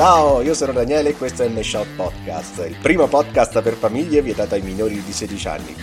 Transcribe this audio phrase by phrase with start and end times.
[0.00, 4.22] Ciao, io sono Daniele e questo è il Shot Podcast, il primo podcast per famiglie
[4.22, 5.76] vietato ai minori di 16 anni.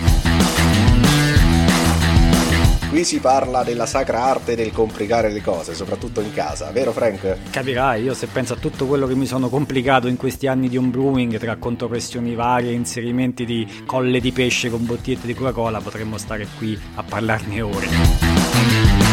[2.90, 7.52] Qui si parla della sacra arte del complicare le cose, soprattutto in casa, vero Frank?
[7.52, 10.78] Capirai, io se penso a tutto quello che mi sono complicato in questi anni di
[10.78, 16.48] homebrewing, tra contropressioni varie, inserimenti di colle di pesce con bottigliette di Coca-Cola, potremmo stare
[16.58, 19.07] qui a parlarne ore.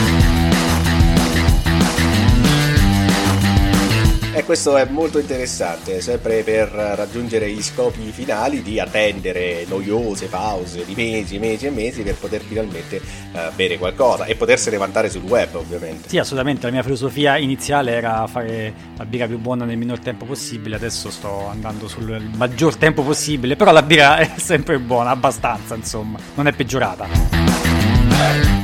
[4.36, 10.84] E questo è molto interessante, sempre per raggiungere gli scopi finali di attendere noiose pause
[10.84, 13.00] di mesi mesi e mesi per poter finalmente
[13.32, 16.08] uh, bere qualcosa e potersene vantare sul web ovviamente.
[16.08, 20.24] Sì, assolutamente, la mia filosofia iniziale era fare la birra più buona nel minor tempo
[20.24, 25.76] possibile, adesso sto andando sul maggior tempo possibile, però la birra è sempre buona, abbastanza
[25.76, 27.63] insomma, non è peggiorata.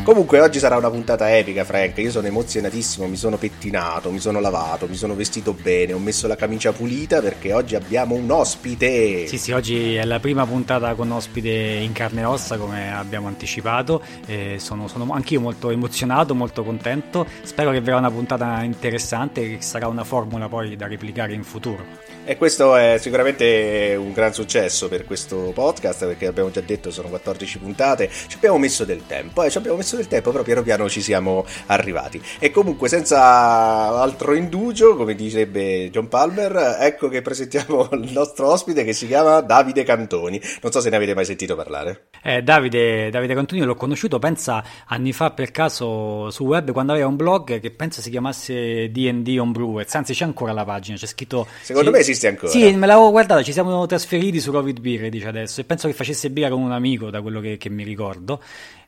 [0.02, 1.98] Comunque oggi sarà una puntata epica, Frank.
[1.98, 6.26] Io sono emozionatissimo, mi sono pettinato, mi sono lavato, mi sono vestito bene, ho messo
[6.26, 9.26] la camicia pulita perché oggi abbiamo un ospite.
[9.28, 13.28] Sì, sì, oggi è la prima puntata con ospite in carne e ossa, come abbiamo
[13.28, 14.02] anticipato.
[14.26, 17.26] E sono, sono anch'io molto emozionato, molto contento.
[17.42, 21.84] Spero che verrà una puntata interessante, che sarà una formula poi da replicare in futuro.
[22.30, 27.08] E questo è sicuramente un gran successo per questo podcast perché abbiamo già detto sono
[27.08, 30.62] 14 puntate, ci abbiamo messo del tempo, eh, ci abbiamo messo del tempo, però piano
[30.62, 32.22] piano ci siamo arrivati.
[32.38, 38.84] E comunque senza altro indugio, come direbbe John Palmer, ecco che presentiamo il nostro ospite
[38.84, 40.40] che si chiama Davide Cantoni.
[40.62, 42.10] Non so se ne avete mai sentito parlare.
[42.22, 47.08] Eh, Davide, Davide Cantoni l'ho conosciuto, pensa anni fa per caso su web quando aveva
[47.08, 51.06] un blog che pensa si chiamasse D&D on Brewers, anzi c'è ancora la pagina, c'è
[51.06, 51.48] scritto...
[51.60, 52.50] Secondo c'è, me esiste ancora.
[52.50, 55.94] Sì, me l'avevo guardata, ci siamo trasferiti su Covid Beer, dice adesso, e penso che
[55.94, 58.40] facesse birra con un amico, da quello che, che mi ricordo.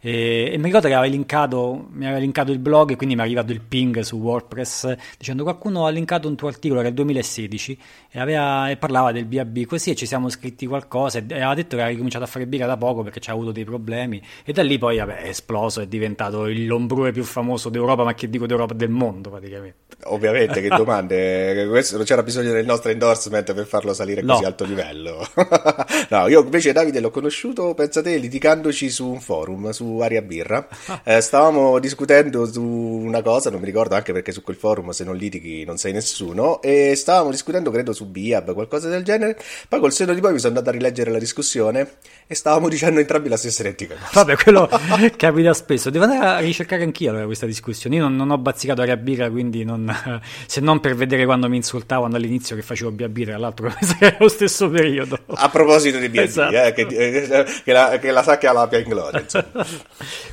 [0.05, 3.21] E, e, mi ricordo che aveva linkato, mi aveva linkato il blog e quindi mi
[3.21, 6.95] è arrivato il ping su WordPress dicendo qualcuno ha linkato un tuo articolo, era il
[6.95, 7.79] 2016,
[8.11, 11.69] e, aveva, e parlava del BAB così e ci siamo scritti qualcosa e, aveva detto
[11.69, 14.53] che aveva ricominciato a fare birra da poco perché ci ha avuto dei problemi e
[14.53, 18.29] da lì poi vabbè, è esploso, è diventato il lombrue più famoso d'Europa, ma che
[18.29, 19.77] dico d'Europa del mondo praticamente.
[20.07, 24.49] Ovviamente, che domande, non c'era bisogno del nostro endorsement per farlo salire così no.
[24.49, 25.25] alto livello.
[26.11, 30.67] no, io invece Davide l'ho conosciuto, pensate, litigandoci su un forum, su Aria Birra.
[31.05, 35.05] Eh, stavamo discutendo su una cosa, non mi ricordo anche perché su quel forum se
[35.05, 39.39] non litighi non sei nessuno, e stavamo discutendo credo su Biab, qualcosa del genere.
[39.69, 41.97] Poi col seno di poi mi sono andato a rileggere la discussione
[42.27, 44.25] e stavamo dicendo entrambi la stessa identica cosa.
[44.25, 44.69] Vabbè, quello
[45.17, 45.91] capita spesso.
[45.91, 47.97] Devo andare a ricercare anch'io allora, questa discussione.
[47.97, 49.93] Io non, non ho bazzicato Aria Birra, quindi non,
[50.47, 54.29] se non per vedere quando mi insultavano all'inizio che facevo Biab, tra l'altro era lo
[54.29, 55.19] stesso periodo.
[55.27, 56.55] A proposito di B&B, esatto.
[56.55, 59.67] eh, che, eh, che, la, che la sa che ha la Pia in gloria, insomma.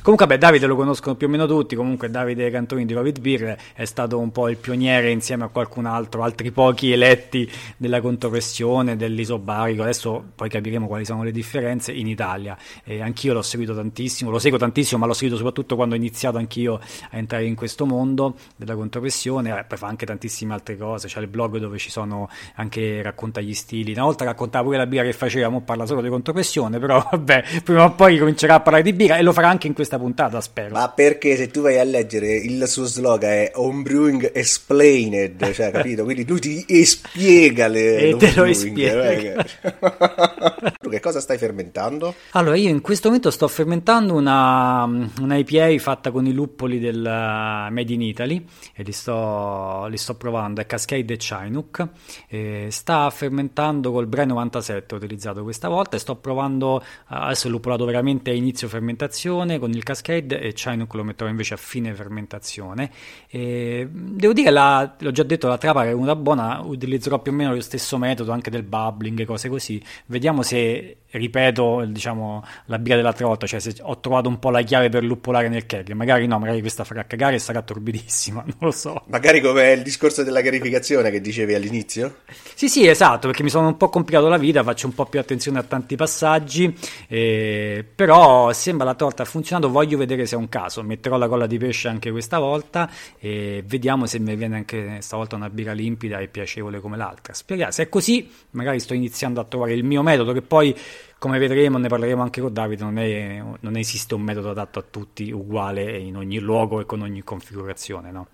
[0.02, 1.76] Comunque, beh, Davide lo conoscono più o meno tutti.
[1.76, 5.86] Comunque, Davide Cantoni di Covid Beer è stato un po' il pioniere insieme a qualcun
[5.86, 9.82] altro, altri pochi eletti della contropressione, dell'isobarico.
[9.82, 12.56] Adesso poi capiremo quali sono le differenze in Italia.
[12.84, 16.38] E anch'io l'ho seguito tantissimo, lo seguo tantissimo, ma l'ho seguito soprattutto quando ho iniziato
[16.38, 16.80] anch'io
[17.10, 19.58] a entrare in questo mondo della contropressione.
[19.58, 21.08] Eh, poi fa anche tantissime altre cose.
[21.08, 23.92] C'è il blog dove ci sono anche racconta gli stili.
[23.92, 26.78] Una volta raccontava pure la birra che faceva, ora parla solo di contropressione.
[26.78, 29.72] Però, vabbè, prima o poi comincerà a parlare di birra e lo farà anche in
[29.72, 30.74] questa puntata, spero.
[30.74, 36.04] Ma perché se tu vai a leggere il suo slogan è Homebrewing Explained, cioè, capito?
[36.04, 39.42] Quindi lui ti spiega le E te lo l'homebrewing, spiega.
[39.42, 40.74] eh.
[40.78, 42.14] tu che cosa stai fermentando?
[42.32, 46.98] Allora, io in questo momento sto fermentando una, una IPA fatta con i luppoli del
[46.98, 48.44] uh, Made in Italy
[48.74, 51.88] e li sto, li sto provando, è Cascade e Chinook.
[52.28, 57.54] E sta fermentando col Bre 97 ho utilizzato questa volta e sto provando, adesso il
[57.54, 59.28] luppolato veramente a inizio fermentazione
[59.58, 62.90] con il Cascade e Chinook lo metterò invece a fine fermentazione.
[63.28, 67.34] E devo dire, la, l'ho già detto, la trapa è venuta buona, utilizzerò più o
[67.34, 69.82] meno lo stesso metodo anche del bubbling e cose così.
[70.06, 74.62] Vediamo se ripeto diciamo la birra dell'altra volta, cioè se ho trovato un po' la
[74.62, 78.56] chiave per luppolare nel keg, magari no, magari questa farà cagare e sarà torbidissima, non
[78.58, 79.02] lo so.
[79.06, 82.18] Magari come il discorso della chiarificazione che dicevi all'inizio?
[82.54, 85.18] Sì, sì, esatto, perché mi sono un po' complicato la vita, faccio un po' più
[85.18, 86.74] attenzione a tanti passaggi,
[87.08, 91.28] eh, però sembra la torta ha funzionato, voglio vedere se è un caso, metterò la
[91.28, 95.72] colla di pesce anche questa volta e vediamo se mi viene anche stavolta una birra
[95.72, 97.32] limpida e piacevole come l'altra.
[97.32, 100.76] Speriamo, se è così, magari sto iniziando a trovare il mio metodo che poi
[101.18, 104.84] come vedremo, ne parleremo anche con Davide, non, è, non esiste un metodo adatto a
[104.88, 108.28] tutti, uguale in ogni luogo e con ogni configurazione, no?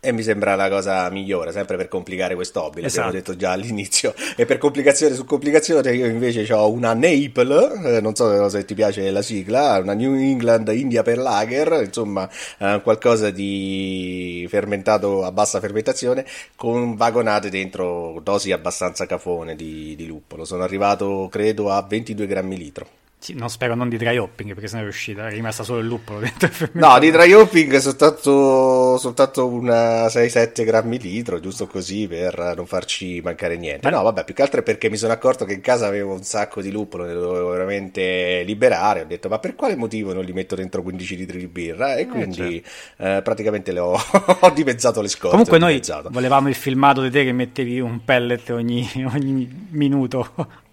[0.00, 3.16] E mi sembra la cosa migliore, sempre per complicare questo hobby, l'abbiamo Esatto.
[3.16, 4.14] detto già all'inizio.
[4.36, 8.74] E per complicazione su complicazione, io invece ho una Naple, eh, non so se ti
[8.74, 12.28] piace la sigla, una New England India per Lager, insomma,
[12.58, 16.24] eh, qualcosa di fermentato a bassa fermentazione,
[16.54, 20.44] con vagonate dentro dosi abbastanza cafone di, di luppolo.
[20.44, 22.86] Sono arrivato, credo, a 22 grammi litro.
[23.20, 25.80] Sì, non spero non di dry hopping perché se ne è riuscita, è rimasta solo
[25.80, 31.66] il luppolo dentro il No, di dry hopping soltanto, soltanto una 6-7 grammi litro, giusto
[31.66, 33.88] così per non farci mancare niente.
[33.88, 33.94] Beh.
[33.94, 36.22] No, vabbè, più che altro è perché mi sono accorto che in casa avevo un
[36.22, 39.00] sacco di luppolo, ne dovevo veramente liberare.
[39.00, 41.96] Ho detto, ma per quale motivo non li metto dentro 15 litri di birra?
[41.96, 42.64] E quindi
[42.98, 43.98] eh, praticamente le ho,
[44.40, 45.30] ho dimezzato le scorte.
[45.30, 50.66] Comunque noi volevamo il filmato di te che mettevi un pellet ogni, ogni minuto,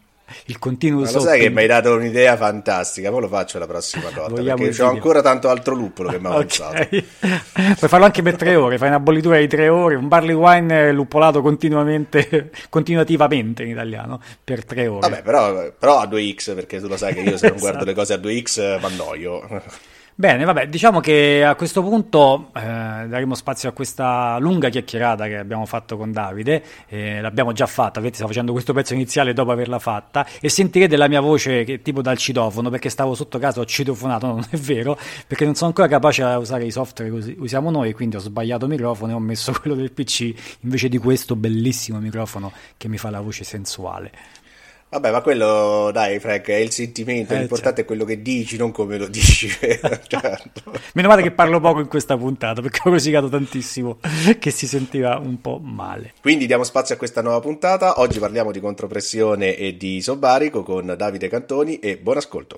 [0.45, 3.67] il continuous Ma lo sai che mi hai dato un'idea fantastica, ora lo faccio la
[3.67, 6.81] prossima volta, Vogliamo perché ho ancora tanto altro luppolo che mi ha avanzato.
[6.81, 7.03] Ok.
[7.77, 10.91] Puoi farlo anche per tre ore, fai una bollitura di tre ore, un barley wine
[10.91, 15.07] luppolato continuamente, continuativamente in italiano, per tre ore.
[15.07, 17.85] Vabbè, però, però a 2x, perché tu lo sai che io se non guardo Esatto.
[17.85, 19.61] le cose a 2x mi annoio.
[20.17, 25.35] Bene, vabbè, diciamo che a questo punto eh, daremo spazio a questa lunga chiacchierata che
[25.35, 29.51] abbiamo fatto con Davide, eh, l'abbiamo già fatta, vedete, stavo facendo questo pezzo iniziale dopo
[29.51, 33.59] averla fatta e sentirete la mia voce che, tipo dal citofono perché stavo sotto casa,
[33.59, 34.97] ho citofonato, non è vero,
[35.27, 38.19] perché non sono ancora capace a usare i software che usi- usiamo noi, quindi ho
[38.19, 42.97] sbagliato microfono e ho messo quello del PC invece di questo bellissimo microfono che mi
[42.97, 44.11] fa la voce sensuale.
[44.95, 48.71] Vabbè, ma quello, dai, Frank, è il sentimento, Eh, l'importante è quello che dici, non
[48.71, 49.49] come lo dici.
[50.07, 50.61] certo.
[50.93, 53.97] Meno male che parlo poco in questa puntata perché ho rosicato tantissimo
[54.39, 56.13] che si sentiva un po' male.
[56.21, 57.99] Quindi diamo spazio a questa nuova puntata.
[57.99, 62.57] Oggi parliamo di contropressione e di sobarico con Davide Cantoni e buon ascolto.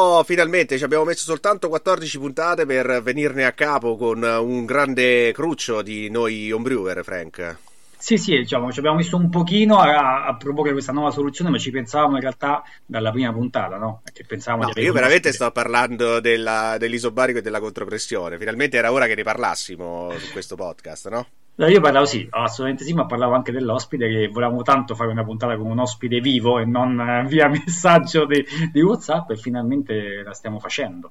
[0.00, 5.32] Oh, finalmente ci abbiamo messo soltanto 14 puntate per venirne a capo con un grande
[5.32, 7.67] cruccio di noi homebrewer, Frank.
[7.98, 11.58] Sì, sì, diciamo, ci abbiamo messo un pochino a, a, proporre questa nuova soluzione, ma
[11.58, 14.00] ci pensavamo in realtà dalla prima puntata, no?
[14.04, 18.38] Perché pensavamo no, io veramente sto parlando della, dell'isobarico e della contropressione.
[18.38, 21.26] Finalmente era ora che ne parlassimo su questo podcast, no?
[21.56, 25.24] No, io parlavo sì, assolutamente sì, ma parlavo anche dell'ospite che volevamo tanto fare una
[25.24, 30.22] puntata con un ospite vivo e non eh, via messaggio di, di WhatsApp e finalmente
[30.22, 31.10] la stiamo facendo.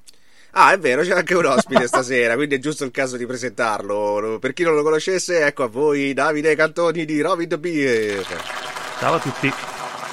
[0.52, 4.38] Ah, è vero, c'è anche un ospite stasera, quindi è giusto il caso di presentarlo.
[4.40, 8.26] Per chi non lo conoscesse, ecco a voi Davide Cantoni di Rovid Beer.
[8.98, 9.52] Ciao a tutti.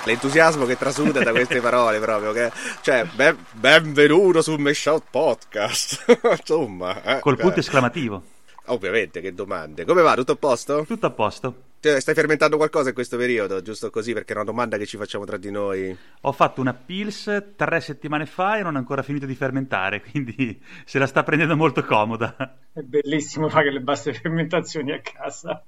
[0.03, 2.51] L'entusiasmo che trasuda da queste parole proprio, che,
[2.81, 6.05] cioè, ben, benvenuto sul Meshout Podcast.
[6.37, 8.34] Insomma, eh, col punto esclamativo.
[8.67, 9.85] Ovviamente, che domande.
[9.85, 10.15] Come va?
[10.15, 10.85] Tutto a posto?
[10.85, 11.55] Tutto a posto.
[11.79, 15.23] Stai fermentando qualcosa in questo periodo, giusto così, perché è una domanda che ci facciamo
[15.23, 15.95] tra di noi.
[16.21, 20.59] Ho fatto una Pils tre settimane fa e non ho ancora finito di fermentare, quindi
[20.83, 22.57] se la sta prendendo molto comoda.
[22.73, 25.63] È bellissimo fare le basse fermentazioni a casa.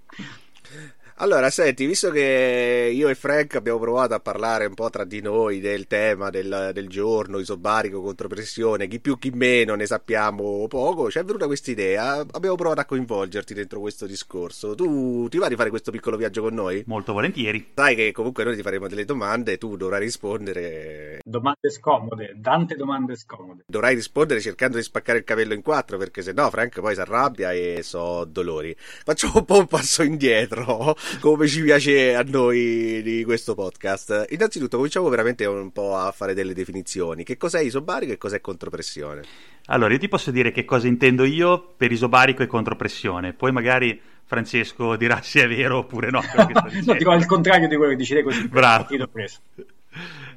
[1.19, 5.19] Allora, senti, visto che io e Frank abbiamo provato a parlare un po' tra di
[5.19, 10.67] noi del tema del, del giorno, isobarico contro pressione, chi più chi meno ne sappiamo
[10.67, 14.75] poco, ci è venuta questa idea, abbiamo provato a coinvolgerti dentro questo discorso.
[14.75, 16.83] Tu ti va di fare questo piccolo viaggio con noi?
[16.86, 17.71] Molto volentieri.
[17.74, 21.19] Sai che comunque noi ti faremo delle domande e tu dovrai rispondere.
[21.24, 23.63] Domande scomode, tante domande scomode.
[23.65, 27.01] Dovrai rispondere cercando di spaccare il capello in quattro, perché se no Frank poi si
[27.01, 28.75] arrabbia e so dolori.
[28.77, 34.25] Facciamo un po' un passo indietro come ci piace a noi di questo podcast.
[34.29, 37.23] Innanzitutto cominciamo veramente un po' a fare delle definizioni.
[37.23, 39.21] Che cos'è isobarico e cos'è contropressione?
[39.67, 43.99] Allora, io ti posso dire che cosa intendo io per isobarico e contropressione, poi magari
[44.23, 46.21] Francesco dirà se è vero oppure no.
[46.85, 48.47] no, dico al contrario di quello che dici te così.
[48.47, 48.87] Bravo.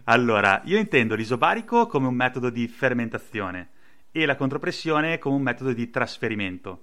[0.05, 3.69] Allora, io intendo l'isobarico come un metodo di fermentazione
[4.11, 6.83] e la contropressione come un metodo di trasferimento.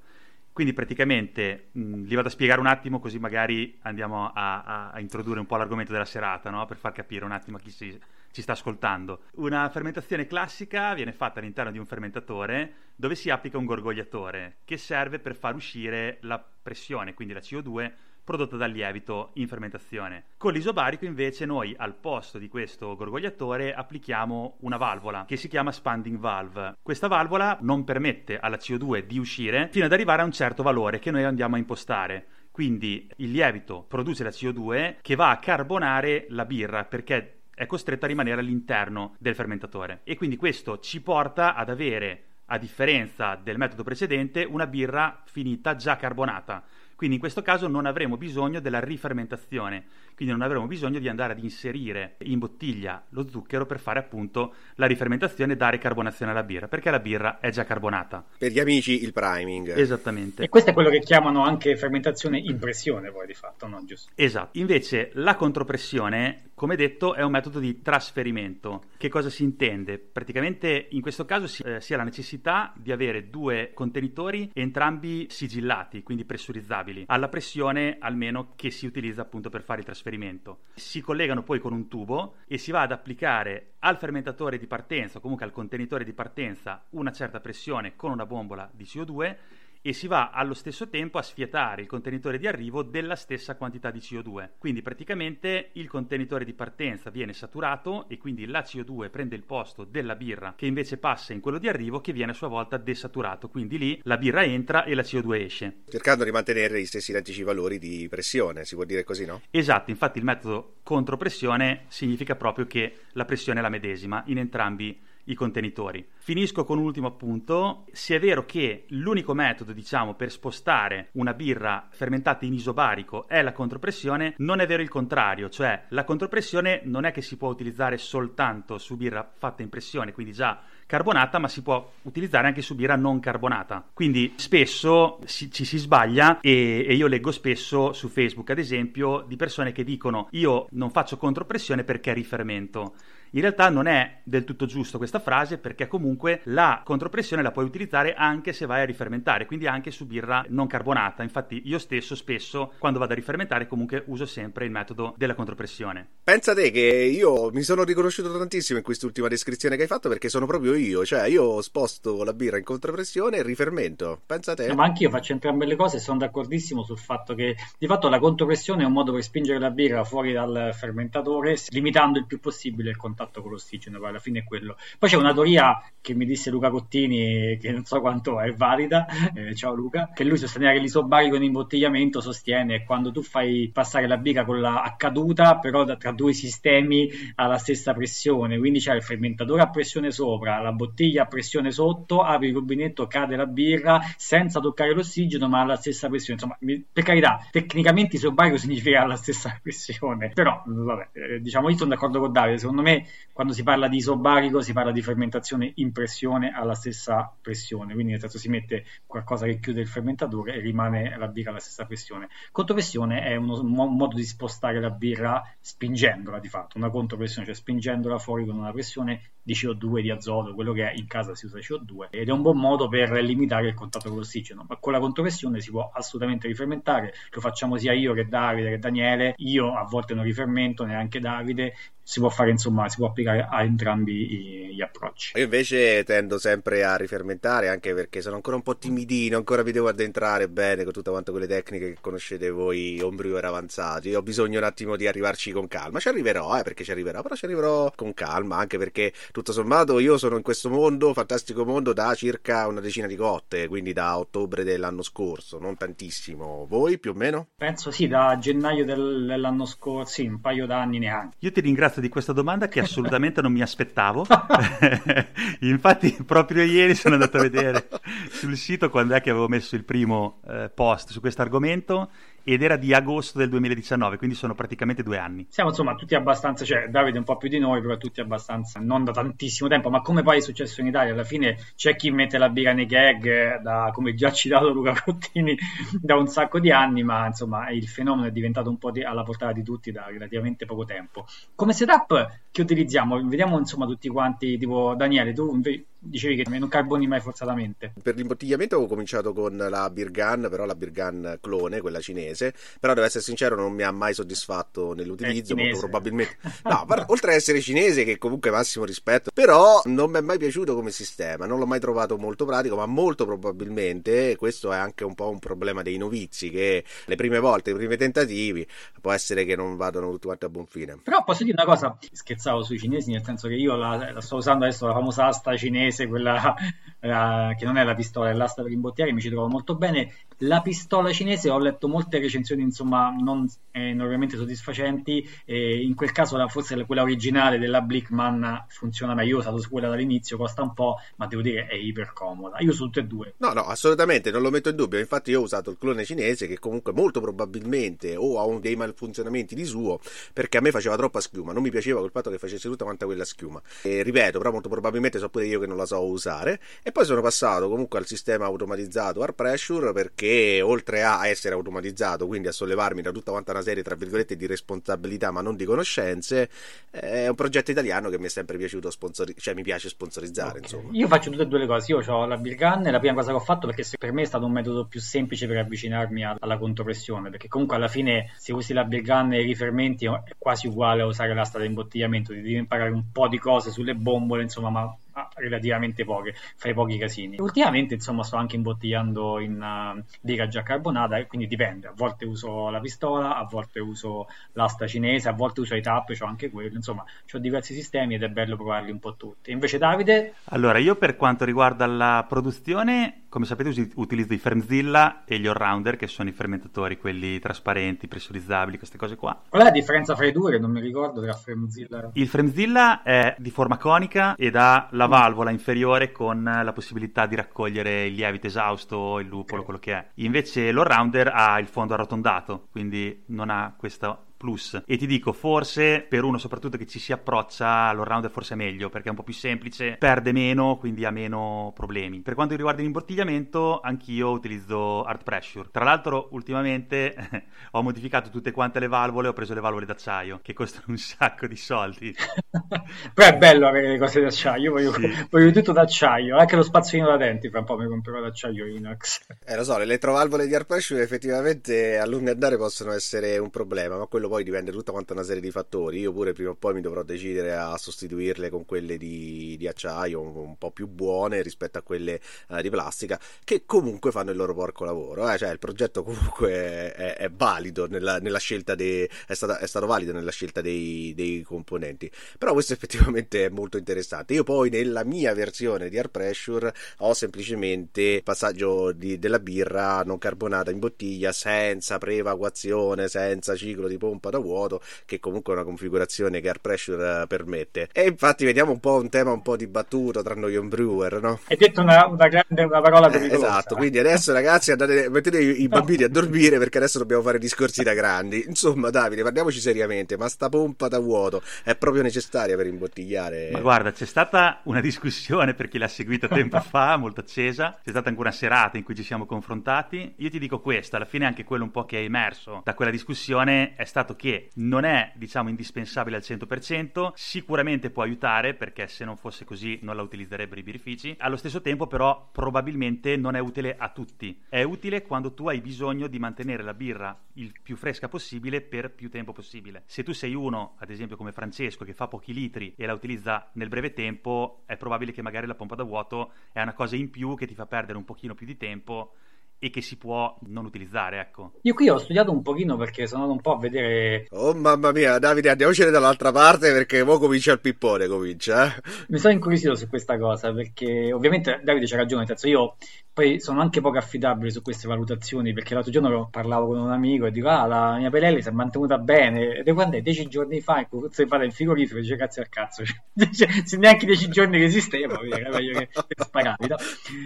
[0.58, 5.00] Quindi praticamente mh, li vado a spiegare un attimo così magari andiamo a, a, a
[5.00, 6.66] introdurre un po' l'argomento della serata, no?
[6.66, 7.96] per far capire un attimo a chi si,
[8.32, 9.26] ci sta ascoltando.
[9.34, 14.78] Una fermentazione classica viene fatta all'interno di un fermentatore dove si applica un gorgogliatore che
[14.78, 17.92] serve per far uscire la pressione, quindi la CO2,
[18.28, 20.26] prodotta dal lievito in fermentazione.
[20.36, 25.70] Con l'isobarico invece noi al posto di questo gorgogliatore applichiamo una valvola che si chiama
[25.70, 26.76] expanding valve.
[26.82, 31.00] Questa valvola non permette alla CO2 di uscire fino ad arrivare a un certo valore
[31.00, 32.26] che noi andiamo a impostare.
[32.52, 38.08] Quindi il lievito produce la CO2 che va a carbonare la birra perché è costretta
[38.08, 43.58] a rimanere all'interno del fermentatore e quindi questo ci porta ad avere a differenza del
[43.58, 46.64] metodo precedente una birra finita già carbonata
[46.98, 49.86] quindi in questo caso non avremo bisogno della rifermentazione,
[50.16, 54.56] quindi non avremo bisogno di andare ad inserire in bottiglia lo zucchero per fare appunto
[54.76, 58.26] la rifermentazione e dare carbonazione alla birra, perché la birra è già carbonata.
[58.40, 59.78] Per gli amici il priming.
[59.78, 60.44] Esattamente.
[60.44, 63.86] E questo è quello che chiamano anche fermentazione in pressione poi di fatto, no?
[63.86, 64.12] Giusto?
[64.16, 64.58] Esatto.
[64.58, 68.86] Invece la contropressione, come detto, è un metodo di trasferimento.
[68.98, 70.00] Che cosa si intende?
[70.00, 75.28] Praticamente in questo caso si, eh, si ha la necessità di avere due contenitori entrambi
[75.30, 80.62] sigillati, quindi pressurizzabili alla pressione almeno che si utilizza appunto per fare il trasferimento.
[80.74, 85.20] Si collegano poi con un tubo e si va ad applicare al fermentatore di partenza
[85.20, 89.36] o comunque al contenitore di partenza una certa pressione con una bombola di CO2
[89.82, 93.92] e si va allo stesso tempo a sfiatare il contenitore di arrivo della stessa quantità
[93.92, 94.50] di CO2.
[94.58, 99.84] Quindi praticamente il contenitore di partenza viene saturato e quindi la CO2 prende il posto
[99.84, 103.50] della birra che invece passa in quello di arrivo che viene a sua volta desaturato.
[103.50, 105.78] Quindi lì la birra entra e la CO2 esce.
[105.90, 109.42] Cercando di mantenere gli stessi identici valori di pressione, si può dire così, no?
[109.52, 115.00] Esatto, infatti il metodo contropressione significa proprio che la pressione è la medesima in entrambi
[115.28, 116.06] i contenitori.
[116.18, 117.86] Finisco con un ultimo appunto.
[117.92, 123.42] Se è vero che l'unico metodo, diciamo, per spostare una birra fermentata in isobarico è
[123.42, 127.50] la contropressione, non è vero il contrario, cioè la contropressione non è che si può
[127.50, 132.62] utilizzare soltanto su birra fatta in pressione, quindi già carbonata, ma si può utilizzare anche
[132.62, 133.90] su birra non carbonata.
[133.94, 139.24] Quindi spesso si, ci si sbaglia e, e, io leggo spesso su Facebook, ad esempio,
[139.28, 142.96] di persone che dicono io non faccio contropressione perché rifermento.
[143.32, 147.66] In realtà non è del tutto giusto questa frase perché comunque la contropressione la puoi
[147.66, 151.24] utilizzare anche se vai a rifermentare, quindi anche su birra non carbonata.
[151.24, 156.08] Infatti io stesso spesso quando vado a rifermentare comunque uso sempre il metodo della contropressione.
[156.24, 160.30] Pensa te che io mi sono riconosciuto tantissimo in quest'ultima descrizione che hai fatto perché
[160.30, 164.22] sono proprio io, cioè io sposto la birra in contropressione e rifermento.
[164.26, 164.68] Pensa te.
[164.68, 168.08] No, ma anch'io faccio entrambe le cose e sono d'accordissimo sul fatto che di fatto
[168.08, 172.40] la contropressione è un modo per spingere la birra fuori dal fermentatore limitando il più
[172.40, 174.78] possibile il contatto contatto con l'ossigeno, poi alla fine è quello.
[175.00, 179.08] Poi c'è una teoria che mi disse Luca Cottini, che non so quanto è valida,
[179.34, 184.08] eh, ciao Luca, che lui sosteneva che l'isobarico in imbottigliamento sostiene quando tu fai passare
[184.08, 189.02] la birra con la accaduta, però tra due sistemi alla stessa pressione, quindi c'è il
[189.02, 194.00] fermentatore a pressione sopra, la bottiglia a pressione sotto, apri il rubinetto, cade la birra
[194.16, 196.40] senza toccare l'ossigeno, ma alla stessa pressione.
[196.40, 196.58] Insomma,
[196.92, 202.20] per carità, tecnicamente isobarico significa la stessa pressione, però vabbè, eh, diciamo io sono d'accordo
[202.20, 206.52] con Davide, secondo me quando si parla di isobarico si parla di fermentazione in pressione
[206.52, 211.16] alla stessa pressione, quindi nel senso si mette qualcosa che chiude il fermentatore e rimane
[211.18, 212.30] la birra alla stessa pressione.
[212.52, 217.56] Contropressione è uno, un modo di spostare la birra spingendola di fatto, una contropressione, cioè
[217.56, 221.58] spingendola fuori con una pressione di CO2, di azoto, quello che in casa si usa
[221.60, 225.00] CO2 ed è un buon modo per limitare il contatto con l'ossigeno, ma con la
[225.00, 229.86] contropressione si può assolutamente rifermentare, lo facciamo sia io che Davide che Daniele, io a
[229.86, 231.74] volte non rifermento, neanche Davide,
[232.08, 235.38] si può fare insomma, si può applicare a entrambi gli approcci.
[235.38, 239.74] Io invece tendo sempre a rifermentare anche perché sono ancora un po' timidino, ancora mi
[239.74, 244.16] devo addentrare bene con tutte quante quelle tecniche che conoscete voi, ombriver avanzati.
[244.16, 246.00] Ho bisogno un attimo di arrivarci con calma.
[246.00, 250.00] Ci arriverò, eh, perché ci arriverò, però ci arriverò con calma, anche perché tutto sommato
[250.00, 254.18] io sono in questo mondo, fantastico mondo, da circa una decina di cotte, quindi da
[254.18, 256.66] ottobre dell'anno scorso, non tantissimo.
[256.68, 257.50] Voi più o meno?
[257.56, 261.36] Penso sì, da gennaio del, dell'anno scorso, sì, un paio d'anni neanche.
[261.42, 264.26] Io ti ringrazio di questa domanda che assolutamente non mi aspettavo.
[265.62, 267.90] Infatti, proprio ieri sono andato a vedere
[268.32, 272.10] sul sito quando è che avevo messo il primo eh, post su questo argomento
[272.50, 275.46] ed era di agosto del 2019, quindi sono praticamente due anni.
[275.50, 279.04] Siamo insomma tutti abbastanza, cioè Davide un po' più di noi, però tutti abbastanza, non
[279.04, 282.38] da tantissimo tempo, ma come poi è successo in Italia, alla fine c'è chi mette
[282.38, 285.58] la birra nei gag, da, come già citato Luca Cottini,
[286.02, 289.24] da un sacco di anni, ma insomma il fenomeno è diventato un po' di, alla
[289.24, 291.26] portata di tutti da relativamente poco tempo.
[291.54, 293.28] Come setup che utilizziamo?
[293.28, 295.60] Vediamo insomma tutti quanti, tipo Daniele, tu
[296.00, 297.94] dicevi che non carboni mai forzatamente.
[298.02, 302.54] Per l'imbottigliamento avevo cominciato con la Beer Gun, però la Beer Gun clone, quella cinese,
[302.80, 306.38] però devo essere sincero non mi ha mai soddisfatto nell'utilizzo, molto probabilmente.
[306.68, 310.76] No, oltre ad essere cinese che comunque massimo rispetto, però non mi è mai piaciuto
[310.76, 315.16] come sistema, non l'ho mai trovato molto pratico, ma molto probabilmente questo è anche un
[315.16, 318.68] po' un problema dei novizi che le prime volte, i primi tentativi
[319.00, 321.00] può essere che non vadano tutti quanti a buon fine.
[321.04, 324.38] Però posso dire una cosa, scherzavo sui cinesi, nel senso che io la, la sto
[324.38, 326.56] usando adesso la famosa asta cinese inglese, quella
[327.02, 330.14] la, che non è la pistola, è l'asta per imbottigliare, mi ci trovo molto bene.
[330.42, 335.28] La pistola cinese ho letto molte recensioni, insomma, non enormemente soddisfacenti.
[335.46, 339.30] E in quel caso, la, forse quella originale della Blickman funziona meglio.
[339.30, 342.60] Io ho usato quella dall'inizio, costa un po', ma devo dire è iper comoda.
[342.60, 343.34] Io uso tutte e due.
[343.38, 345.00] No, no, assolutamente, non lo metto in dubbio.
[345.00, 348.76] Infatti, io ho usato il clone cinese, che comunque molto probabilmente o ha un dei
[348.76, 350.00] malfunzionamenti di suo,
[350.34, 351.52] perché a me faceva troppa schiuma.
[351.52, 353.60] Non mi piaceva col fatto che facesse tutta quanta quella schiuma.
[353.82, 356.60] E ripeto, però molto probabilmente so pure io che non la so usare.
[356.84, 360.27] E poi sono passato comunque al sistema automatizzato Air Pressure perché
[360.62, 364.46] oltre a essere automatizzato, quindi a sollevarmi da tutta quanta una serie tra virgolette di
[364.46, 366.50] responsabilità ma non di conoscenze,
[366.90, 370.60] è un progetto italiano che mi è sempre piaciuto sponsorizzare, cioè mi piace sponsorizzare.
[370.60, 370.62] Okay.
[370.62, 370.90] Insomma.
[370.92, 373.30] Io faccio tutte e due le cose, io ho la Beer Gun, la prima cosa
[373.30, 376.58] che ho fatto perché per me è stato un metodo più semplice per avvicinarmi alla
[376.58, 380.68] contropressione, perché comunque alla fine se usi la Beer Gun e i rifermenti è quasi
[380.68, 384.70] uguale a usare l'asta di imbottigliamento, devi imparare un po' di cose sulle bombole, insomma,
[384.70, 384.98] ma
[385.36, 387.38] relativamente poche, fai pochi casini.
[387.40, 391.88] Ultimamente, insomma, sto anche imbottigliando in uh, birra già carbonata e quindi dipende.
[391.88, 396.16] A volte uso la pistola, a volte uso l'asta cinese, a volte uso i tap,
[396.20, 396.76] ho anche quello.
[396.76, 399.52] Insomma, ho diversi sistemi ed è bello provarli un po' tutti.
[399.52, 400.36] Invece, Davide?
[400.46, 405.96] Allora, io per quanto riguarda la produzione come sapete utilizzo i Fermzilla e gli Allrounder,
[405.96, 409.42] che sono i fermentatori, quelli trasparenti, pressurizzabili, queste cose qua.
[409.50, 413.04] Qual è la differenza fra i due che non mi ricordo tra Fermzilla Il Fremzilla
[413.04, 418.14] è di forma conica ed ha la valvola inferiore con la possibilità di raccogliere il
[418.14, 420.08] lievito esausto, il lupolo, quello che è.
[420.16, 424.82] Invece l'Allrounder ha il fondo arrotondato, quindi non ha questo plus.
[424.86, 428.90] E ti dico forse per uno soprattutto che ci si approccia all'allrounder forse è meglio
[428.90, 432.22] perché è un po' più semplice perde meno quindi ha meno problemi.
[432.22, 435.70] Per quanto riguarda l'imbottigliamento anch'io utilizzo art pressure.
[435.72, 437.16] Tra l'altro ultimamente
[437.72, 441.48] ho modificato tutte quante le valvole ho preso le valvole d'acciaio che costano un sacco
[441.48, 442.16] di soldi.
[443.14, 445.28] Però è bello avere le cose d'acciaio voglio, sì.
[445.30, 449.26] voglio tutto d'acciaio anche lo spazzolino da denti fra un po' mi comprerò d'acciaio Inox.
[449.46, 453.50] Eh lo so le elettrovalvole di art pressure effettivamente a lungo andare possono essere un
[453.50, 456.00] problema ma quello quello poi dipende tutta quanta una serie di fattori.
[456.00, 460.22] Io pure prima o poi mi dovrò decidere a sostituirle con quelle di, di acciaio
[460.22, 464.38] un, un, po' più buone rispetto a quelle uh, di plastica, che comunque fanno il
[464.38, 465.30] loro porco lavoro.
[465.32, 465.38] Eh?
[465.38, 469.86] Cioè, il progetto comunque è, è valido nella, nella scelta dei, è, stata, è, stato
[469.86, 472.12] valido nella scelta dei, dei, componenti.
[472.38, 474.34] Però questo effettivamente è molto interessante.
[474.34, 480.18] Io poi nella mia versione di Air Pressure ho semplicemente passaggio di, della birra non
[480.18, 485.56] carbonata in bottiglia senza preevacuazione, senza ciclo di pompa pompa da vuoto, che comunque è
[485.56, 487.90] una configurazione che Air Pressure eh, permette.
[487.94, 491.40] E infatti vediamo un po' un tema un po' dibattuto tra noi brewer, no?
[491.48, 493.46] Hai detto una, una, grande, una parola pericolosa.
[493.46, 497.22] Eh, esatto, quindi adesso ragazzi andate, mettete i, i bambini a dormire perché adesso dobbiamo
[497.22, 498.44] fare discorsi da grandi.
[498.48, 503.52] Insomma Davide, parliamoci seriamente, ma sta pompa da vuoto è proprio necessaria per imbottigliare?
[503.52, 507.92] Ma guarda, c'è stata una discussione per chi l'ha seguita tempo fa, molto accesa, c'è
[507.92, 510.16] stata anche una serata in cui ci siamo confrontati.
[510.18, 512.92] Io ti dico questo, alla fine anche quello un po' che è emerso da quella
[512.92, 519.06] discussione è stato che non è, diciamo, indispensabile al 100%, sicuramente può aiutare perché se
[519.06, 521.16] non fosse così non la utilizzerebbero i birrifici.
[521.20, 524.42] Allo stesso tempo però probabilmente non è utile a tutti.
[524.50, 528.92] È utile quando tu hai bisogno di mantenere la birra il più fresca possibile per
[528.92, 529.84] più tempo possibile.
[529.86, 533.50] Se tu sei uno, ad esempio come Francesco, che fa pochi litri e la utilizza
[533.54, 537.10] nel breve tempo, è probabile che magari la pompa da vuoto è una cosa in
[537.10, 539.14] più che ti fa perdere un pochino più di tempo
[539.60, 541.54] e che si può non utilizzare, ecco.
[541.62, 544.28] Io qui ho studiato un pochino perché sono andato un po' a vedere...
[544.32, 548.68] Oh mamma mia, Davide, andiamocene dall'altra parte perché ora comincia il pippone, comincia.
[548.68, 548.82] Eh?
[549.10, 552.76] Mi sono incuriosito su questa cosa perché ovviamente Davide c'ha ragione, nel senso io
[553.18, 557.26] poi sono anche poco affidabile su queste valutazioni perché l'altro giorno parlavo con un amico
[557.26, 560.28] e dico ah la mia pelelle si è mantenuta bene ed è quando è dieci
[560.28, 562.84] giorni fa in cui fate in frigorifero dice grazie al cazzo
[563.34, 566.76] cioè, se neanche dieci giorni che esisteva è meglio che, che sparavi no?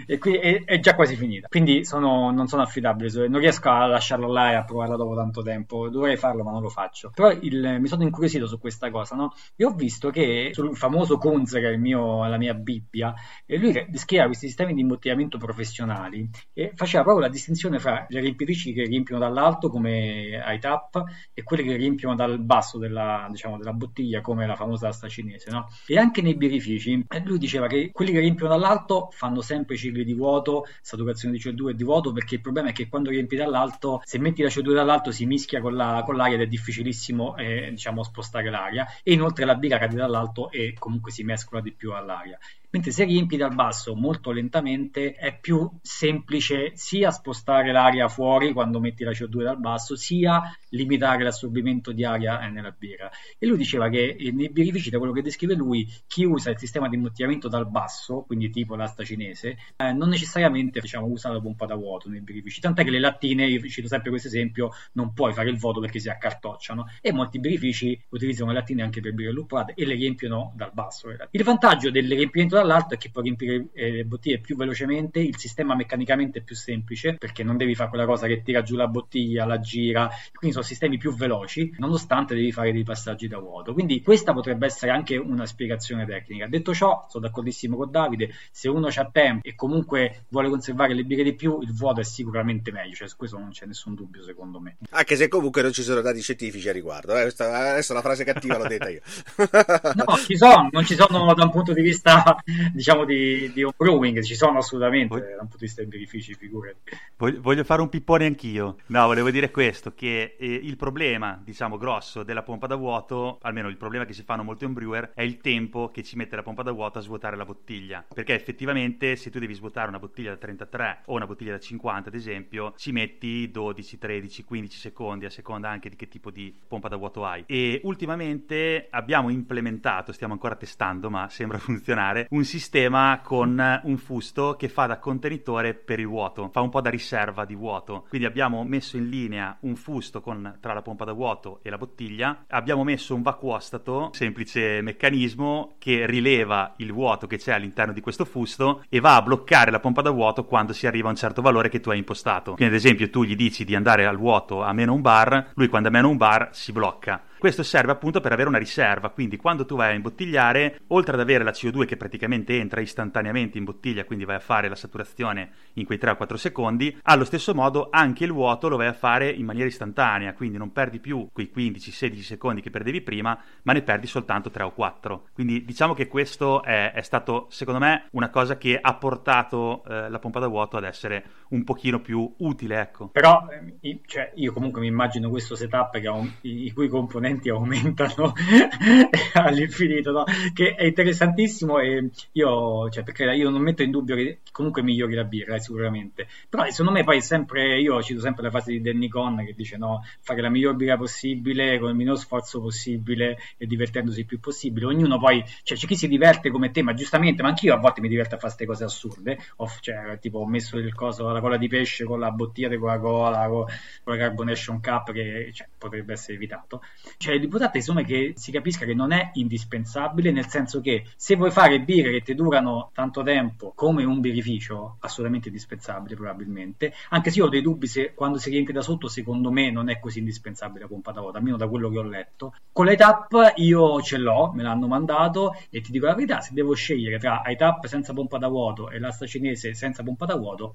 [0.06, 3.86] e qui è, è, già quasi finita quindi sono, non sono affidabile non riesco a
[3.86, 7.30] lasciarlo là e a provarlo dopo tanto tempo dovrei farlo ma non lo faccio però
[7.30, 9.32] il, mi sono incuriosito su questa cosa no?
[9.56, 13.14] e ho visto che sul famoso Kunz che è mio, la mia bibbia
[13.46, 18.72] lui descriveva questi sistemi di imbottigliamento professionali e faceva proprio la distinzione fra le riempitrici
[18.72, 24.20] che riempiono dall'alto come ITAP e quelle che riempiono dal basso della, diciamo, della bottiglia
[24.20, 25.68] come la famosa asta cinese no?
[25.86, 30.14] e anche nei birrifici lui diceva che quelli che riempiono dall'alto fanno sempre cicli di
[30.14, 34.00] vuoto saturazione di CO2 e di vuoto perché il problema è che quando riempi dall'alto
[34.04, 37.70] se metti la CO2 dall'alto si mischia con, la, con l'aria ed è difficilissimo eh,
[37.70, 38.86] diciamo spostare l'aria.
[39.02, 42.38] E inoltre la birra cade dall'alto e comunque si mescola di più all'aria
[42.72, 48.80] mentre se riempi dal basso molto lentamente è più semplice sia spostare l'aria fuori quando
[48.80, 53.10] metti la CO2 dal basso, sia limitare l'assorbimento di aria nella birra.
[53.38, 56.58] E lui diceva che eh, nei birrifici, da quello che descrive lui, chi usa il
[56.58, 61.40] sistema di imbottigliamento dal basso, quindi tipo l'asta cinese, eh, non necessariamente diciamo, usa la
[61.40, 65.12] pompa da vuoto nei birrifici, tant'è che le lattine, io cito sempre questo esempio, non
[65.12, 69.12] puoi fare il vuoto perché si accartocciano e molti birrifici utilizzano le lattine anche per
[69.12, 71.10] birre luppolate e le riempiono dal basso.
[71.30, 75.36] Il vantaggio del riempimento dall'alto è che puoi riempire eh, le bottiglie più velocemente, il
[75.36, 78.86] sistema meccanicamente è più semplice perché non devi fare quella cosa che tira giù la
[78.86, 83.72] bottiglia, la gira, quindi sono sistemi più veloci, nonostante devi fare dei passaggi da vuoto.
[83.72, 86.46] Quindi questa potrebbe essere anche una spiegazione tecnica.
[86.46, 91.04] Detto ciò, sono d'accordissimo con Davide, se uno ha tempo e comunque vuole conservare le
[91.04, 94.22] birre di più, il vuoto è sicuramente meglio, cioè su questo non c'è nessun dubbio
[94.22, 94.76] secondo me.
[94.90, 97.32] Anche se comunque non ci sono dati scientifici a riguardo, eh?
[97.36, 99.00] adesso la frase cattiva l'ho detta io.
[99.94, 102.36] no, ci sono, non ci sono da un punto di vista
[102.72, 106.78] diciamo di, di brewing, ci sono assolutamente da un punto di vista dei birrifici, figurati.
[107.16, 108.76] Voglio, voglio fare un pippone anch'io.
[108.86, 113.68] No, volevo dire questo, che eh, il problema, diciamo, grosso della pompa da vuoto, almeno
[113.68, 116.62] il problema che si fanno molti brewer, è il tempo che ci mette la pompa
[116.62, 118.04] da vuoto a svuotare la bottiglia.
[118.12, 122.08] Perché effettivamente se tu devi svuotare una bottiglia da 33 o una bottiglia da 50,
[122.08, 126.54] ad esempio, ci metti 12, 13, 15 secondi, a seconda anche di che tipo di
[126.66, 127.44] pompa da vuoto hai.
[127.46, 133.96] E ultimamente abbiamo implementato, stiamo ancora testando, ma sembra funzionare, un un sistema con un
[133.98, 138.04] fusto che fa da contenitore per il vuoto, fa un po' da riserva di vuoto.
[138.08, 141.78] Quindi abbiamo messo in linea un fusto con, tra la pompa da vuoto e la
[141.78, 148.00] bottiglia, abbiamo messo un vacuostato, semplice meccanismo che rileva il vuoto che c'è all'interno di
[148.00, 151.16] questo fusto e va a bloccare la pompa da vuoto quando si arriva a un
[151.16, 152.54] certo valore che tu hai impostato.
[152.54, 155.68] Quindi ad esempio tu gli dici di andare al vuoto a meno un bar, lui
[155.68, 157.22] quando è meno un bar si blocca.
[157.42, 161.18] Questo serve appunto per avere una riserva, quindi quando tu vai a imbottigliare, oltre ad
[161.18, 165.50] avere la CO2 che praticamente entra istantaneamente in bottiglia, quindi vai a fare la saturazione
[165.72, 168.92] in quei 3 o 4 secondi, allo stesso modo anche il vuoto lo vai a
[168.92, 173.72] fare in maniera istantanea, quindi non perdi più quei 15-16 secondi che perdevi prima, ma
[173.72, 175.24] ne perdi soltanto 3 o 4.
[175.32, 180.08] Quindi diciamo che questo è, è stato, secondo me, una cosa che ha portato eh,
[180.08, 183.08] la pompa da vuoto ad essere un pochino più utile, ecco.
[183.08, 183.48] Però
[183.80, 188.32] eh, cioè, io comunque mi immagino questo setup un, i cui componenti componenti aumentano
[189.34, 190.24] all'infinito, no?
[190.52, 195.14] che è interessantissimo e io, cioè, perché io non metto in dubbio che comunque migliori
[195.14, 198.80] la birra, eh, sicuramente, però secondo me poi sempre, io cito sempre la fase di
[198.80, 203.38] Danny Con che dice no, fare la miglior birra possibile con il minor sforzo possibile
[203.56, 206.94] e divertendosi il più possibile, ognuno poi, cioè c'è chi si diverte come te, ma
[206.94, 210.38] giustamente, ma anch'io a volte mi diverto a fare queste cose assurde, ho, cioè, tipo
[210.38, 213.64] ho messo il coso, la cola di pesce con la bottiglia di Coca-Cola, con,
[214.02, 216.82] con la Carbonation Cup che cioè, potrebbe essere evitato
[217.22, 221.52] cioè l'importante insomma che si capisca che non è indispensabile, nel senso che se vuoi
[221.52, 227.38] fare birre che ti durano tanto tempo come un birrificio, assolutamente indispensabile probabilmente, anche se
[227.38, 230.18] io ho dei dubbi se quando si riempie da sotto secondo me non è così
[230.18, 232.54] indispensabile la pompa da vuoto, almeno da quello che ho letto.
[232.72, 236.74] Con l'ITAP io ce l'ho, me l'hanno mandato e ti dico la verità, se devo
[236.74, 240.74] scegliere tra ITAP senza pompa da vuoto e l'asta cinese senza pompa da vuoto,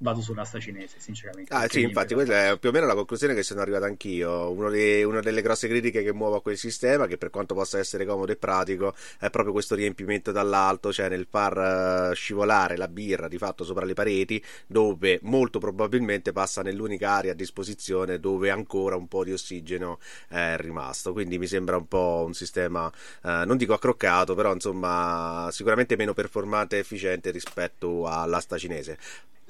[0.00, 1.52] vado sull'asta cinese, sinceramente.
[1.52, 4.50] Ah, sì, infatti, questa è più o meno la conclusione che sono arrivato anch'io.
[4.50, 7.78] Uno dei, una delle grosse critiche che muovo a quel sistema, che per quanto possa
[7.78, 12.88] essere comodo e pratico, è proprio questo riempimento dall'alto, cioè nel far uh, scivolare la
[12.88, 18.50] birra di fatto sopra le pareti, dove molto probabilmente passa nell'unica area a disposizione dove
[18.50, 21.12] ancora un po' di ossigeno è rimasto.
[21.12, 26.14] Quindi mi sembra un po' un sistema, uh, non dico accroccato, però insomma, sicuramente meno
[26.14, 28.98] performante e efficiente rispetto all'asta cinese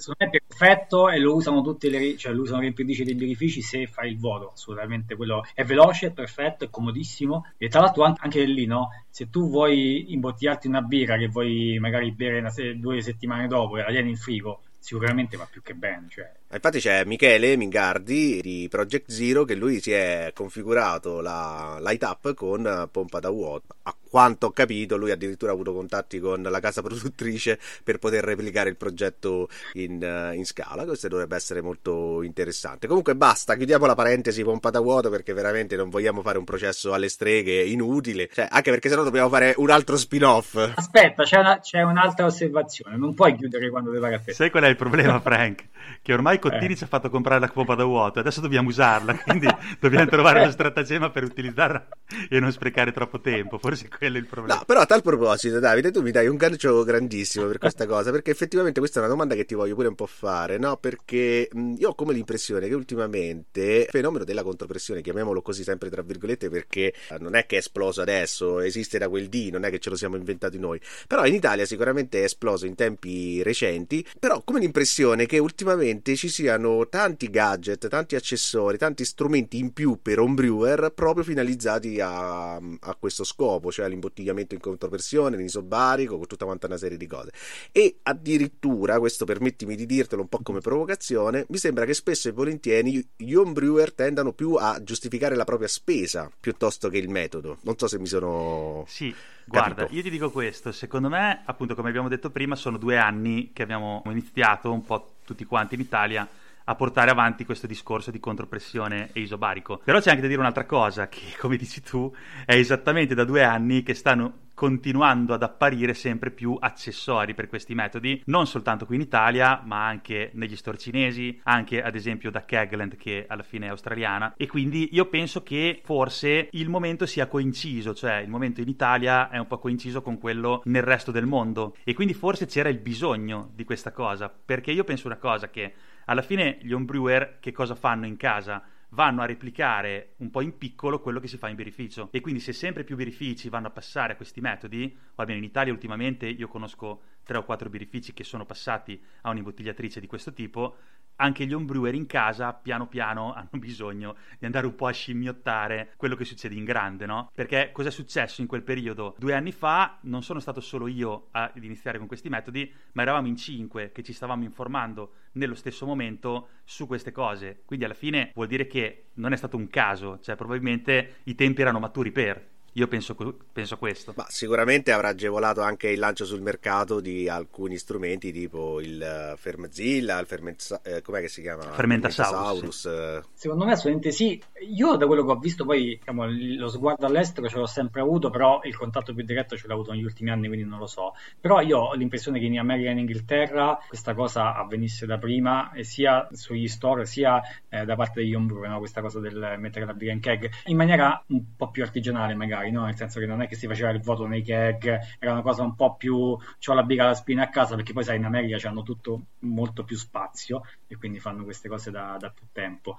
[0.00, 3.62] secondo me è perfetto e lo usano tutti le, cioè lo usano riempitrici dei birrifici
[3.62, 7.52] se fai il voto, assolutamente quello è veloce, è perfetto, è comodissimo.
[7.56, 11.78] E tra l'altro anche, anche lì no, se tu vuoi imbottigliarti una birra che vuoi
[11.78, 15.74] magari bere se- due settimane dopo e la tieni in frigo, sicuramente va più che
[15.74, 21.78] bene, cioè Infatti c'è Michele Mingardi di Project Zero che lui si è configurato la
[21.80, 23.76] Light Up con pompa da vuoto.
[23.84, 28.24] A quanto ho capito, lui addirittura ha avuto contatti con la casa produttrice per poter
[28.24, 30.84] replicare il progetto in, in scala.
[30.84, 32.88] Questo dovrebbe essere molto interessante.
[32.88, 36.92] Comunque basta, chiudiamo la parentesi pompa da vuoto perché veramente non vogliamo fare un processo
[36.92, 38.28] alle streghe inutile.
[38.32, 40.56] Cioè, anche perché sennò dobbiamo fare un altro spin-off.
[40.74, 42.96] Aspetta, c'è, una, c'è un'altra osservazione.
[42.96, 44.32] Non puoi chiudere quando devi fare a te.
[44.32, 45.68] Sai qual è il problema, Frank?
[46.02, 46.76] Che ormai Cottini eh.
[46.76, 49.46] ci ha fatto comprare la pompa da vuoto, adesso dobbiamo usarla, quindi
[49.78, 51.86] dobbiamo trovare uno stratagemma per utilizzarla
[52.28, 54.56] e non sprecare troppo tempo, forse quello è il problema.
[54.56, 58.10] No, però a tal proposito, Davide, tu mi dai un gancio grandissimo per questa cosa,
[58.10, 60.76] perché effettivamente questa è una domanda che ti voglio pure un po' fare, no?
[60.76, 65.90] Perché mh, io ho come l'impressione che ultimamente il fenomeno della contropressione, chiamiamolo così sempre
[65.90, 69.70] tra virgolette, perché non è che è esploso adesso, esiste da quel dì, non è
[69.70, 74.06] che ce lo siamo inventati noi, però in Italia sicuramente è esploso in tempi recenti,
[74.18, 79.98] però come l'impressione che ultimamente ci siano tanti gadget, tanti accessori, tanti strumenti in più
[80.00, 86.44] per homebrewer proprio finalizzati a, a questo scopo, cioè l'imbottigliamento in contropressione, l'isobarico, con tutta
[86.44, 87.32] quanta una serie di cose.
[87.72, 92.32] E addirittura, questo permettimi di dirtelo un po' come provocazione, mi sembra che spesso e
[92.32, 97.58] volentieri gli homebrewer tendano più a giustificare la propria spesa piuttosto che il metodo.
[97.62, 98.84] Non so se mi sono...
[98.86, 99.14] Sì.
[99.50, 103.50] Guarda, io ti dico questo, secondo me, appunto come abbiamo detto prima, sono due anni
[103.52, 106.28] che abbiamo iniziato un po' tutti quanti in Italia
[106.64, 109.80] a portare avanti questo discorso di contropressione e isobarico.
[109.84, 112.12] Però c'è anche da dire un'altra cosa, che come dici tu,
[112.44, 117.74] è esattamente da due anni che stanno continuando ad apparire sempre più accessori per questi
[117.74, 122.44] metodi, non soltanto qui in Italia, ma anche negli store cinesi, anche ad esempio da
[122.44, 127.26] Kegland che alla fine è australiana e quindi io penso che forse il momento sia
[127.26, 131.24] coinciso, cioè il momento in Italia è un po' coinciso con quello nel resto del
[131.24, 135.48] mondo e quindi forse c'era il bisogno di questa cosa, perché io penso una cosa
[135.48, 135.72] che
[136.04, 138.62] alla fine gli homebrewer che cosa fanno in casa?
[138.90, 142.08] Vanno a replicare un po' in piccolo quello che si fa in birrificio.
[142.12, 145.44] E quindi se sempre più birrifici vanno a passare a questi metodi, o almeno in
[145.44, 150.32] Italia ultimamente io conosco tre o quattro birrifici che sono passati a un'imbottigliatrice di questo
[150.32, 150.76] tipo,
[151.20, 155.92] anche gli homebrewer in casa piano piano hanno bisogno di andare un po' a scimmiottare
[155.96, 157.30] quello che succede in grande, no?
[157.34, 159.14] Perché cosa è successo in quel periodo?
[159.18, 163.28] Due anni fa non sono stato solo io ad iniziare con questi metodi, ma eravamo
[163.28, 167.62] in cinque che ci stavamo informando nello stesso momento su queste cose.
[167.64, 171.60] Quindi alla fine vuol dire che non è stato un caso, cioè probabilmente i tempi
[171.60, 172.48] erano maturi per.
[172.74, 173.16] Io penso,
[173.52, 174.12] penso questo.
[174.16, 179.36] Ma sicuramente avrà agevolato anche il lancio sul mercato di alcuni strumenti tipo il uh,
[179.36, 181.62] Fermazilla, il Fermenza, eh, com'è che si chiama?
[181.62, 182.82] Fermentasaurus.
[182.82, 183.22] Fermentasaurus.
[183.22, 183.28] Sì.
[183.34, 184.40] Secondo me assolutamente sì.
[184.72, 188.30] Io da quello che ho visto poi diciamo, lo sguardo all'estero ce l'ho sempre avuto,
[188.30, 191.14] però il contatto più diretto ce l'ho avuto negli ultimi anni, quindi non lo so.
[191.40, 195.72] Però io ho l'impressione che in America e in Inghilterra questa cosa avvenisse da prima,
[195.72, 198.78] e sia sugli store sia eh, da parte degli homebrew, no?
[198.78, 202.70] questa cosa del mettere la in keg, in maniera un po' più artigianale magari magari,
[202.70, 202.84] no?
[202.84, 205.62] nel senso che non è che si faceva il voto nei keg, era una cosa
[205.62, 208.68] un po' più ho la birra alla spina a casa, perché poi sai in America
[208.68, 212.98] hanno tutto molto più spazio e quindi fanno queste cose da, da più tempo.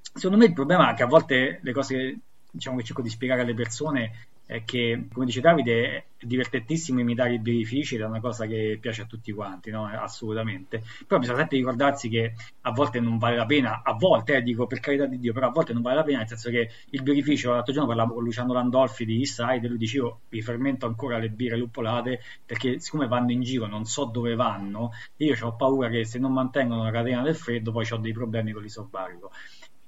[0.00, 2.18] Secondo me il problema è che a volte le cose
[2.50, 7.34] diciamo, che cerco di spiegare alle persone è che, come dice Davide, è divertentissimo imitare
[7.34, 9.86] i birrifici ed è una cosa che piace a tutti quanti, no?
[9.86, 10.82] assolutamente.
[11.06, 14.66] Però bisogna sempre ricordarsi che a volte non vale la pena, a volte, eh, dico
[14.66, 17.02] per carità di Dio, però a volte non vale la pena, nel senso che il
[17.02, 21.18] birrificio, l'altro giorno parlavo con Luciano Landolfi di Eastside e lui diceva io rifermento ancora
[21.18, 25.88] le birre luppolate perché siccome vanno in giro, non so dove vanno, io ho paura
[25.88, 29.30] che se non mantengono la catena del freddo poi ho dei problemi con l'isobarico.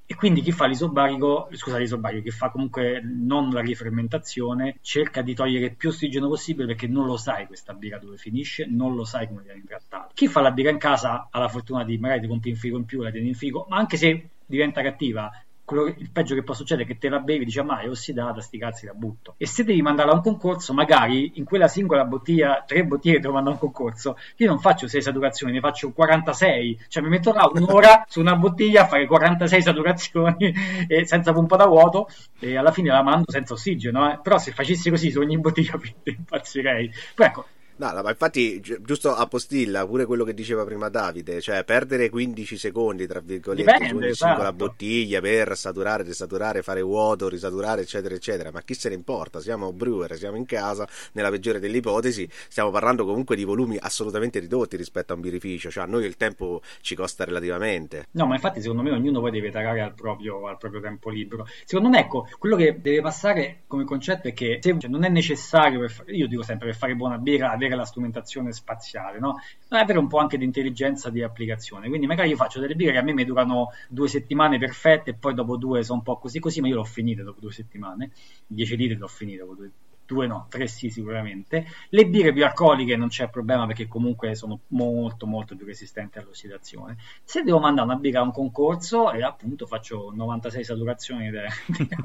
[0.09, 5.35] E quindi chi fa l'isobarico, scusa l'isobarico, che fa comunque non la rifermentazione, cerca di
[5.35, 9.27] togliere più ossigeno possibile perché non lo sai questa birra dove finisce, non lo sai
[9.27, 10.11] come viene trattata.
[10.15, 12.77] Chi fa la birra in casa ha la fortuna di magari ti compri in frigo
[12.77, 15.29] in più, la tieni in frigo, ma anche se diventa cattiva,
[15.67, 18.41] quello, il peggio che può succedere è che te la bevi, dici, ma è ossidata,
[18.41, 19.35] sti cazzi la butto.
[19.37, 23.35] E se devi mandarla a un concorso, magari in quella singola bottiglia, tre bottiglie devo
[23.35, 27.33] mandare a un concorso, io non faccio 6 saturazioni, ne faccio 46, cioè mi metto
[27.33, 30.55] là un'ora su una bottiglia a fare 46 saturazioni
[30.87, 34.21] e senza pompa da vuoto e alla fine la mando senza ossigeno, eh.
[34.23, 36.93] però se facessi così su ogni bottiglia impazzirei.
[37.15, 37.47] Poi ecco,
[37.79, 42.57] No, ma infatti, giusto a postilla, pure quello che diceva prima Davide, cioè perdere 15
[42.57, 44.33] secondi, tra virgolette, Dipende, su ogni esatto.
[44.33, 48.51] singola bottiglia per saturare, desaturare, fare vuoto, risaturare, eccetera, eccetera.
[48.51, 49.41] Ma chi se ne importa?
[49.41, 54.39] Siamo brewer, siamo in casa, nella peggiore delle ipotesi, stiamo parlando comunque di volumi assolutamente
[54.39, 58.07] ridotti rispetto a un birrificio, cioè a noi il tempo ci costa relativamente.
[58.13, 61.47] No, ma infatti secondo me ognuno poi deve tarare al proprio, al proprio tempo libero.
[61.65, 65.09] Secondo me, ecco, quello che deve passare come concetto è che se, cioè, non è
[65.11, 69.37] necessario, per, io dico sempre, per fare buona birra, avere la strumentazione spaziale, no?
[69.71, 71.89] Ma avere un po' anche di intelligenza di applicazione.
[71.89, 75.15] Quindi magari io faccio delle birre che a me mi durano due settimane perfette e
[75.15, 78.13] poi dopo due sono un po' così così, ma io l'ho finita dopo due settimane.
[78.47, 79.71] 10 litri l'ho finita dopo due,
[80.07, 81.67] due no, tre sì sicuramente.
[81.91, 86.97] Le birre più alcoliche non c'è problema perché comunque sono molto molto più resistenti all'ossidazione.
[87.25, 91.51] Se devo mandare una birra a un concorso e appunto faccio 96 saturazioni della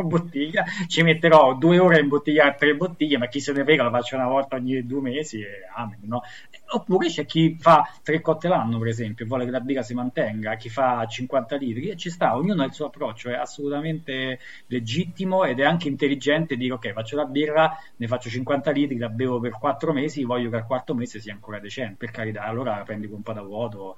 [0.04, 3.92] bottiglia, ci metterò due ore a imbottigliare tre bottiglie, ma chi se ne frega la
[3.92, 6.22] faccio una volta ogni due mesi e amen, no?
[6.74, 10.56] Oppure c'è chi fa tre cotte l'anno, per esempio, vuole che la birra si mantenga,
[10.56, 15.44] chi fa 50 litri, e ci sta, ognuno ha il suo approccio, è assolutamente legittimo
[15.44, 19.40] ed è anche intelligente dire ok, faccio la birra, ne faccio 50 litri, la bevo
[19.40, 23.06] per 4 mesi, voglio che al quarto mese sia ancora decente, per carità, allora prendi
[23.06, 23.98] un po' da vuoto,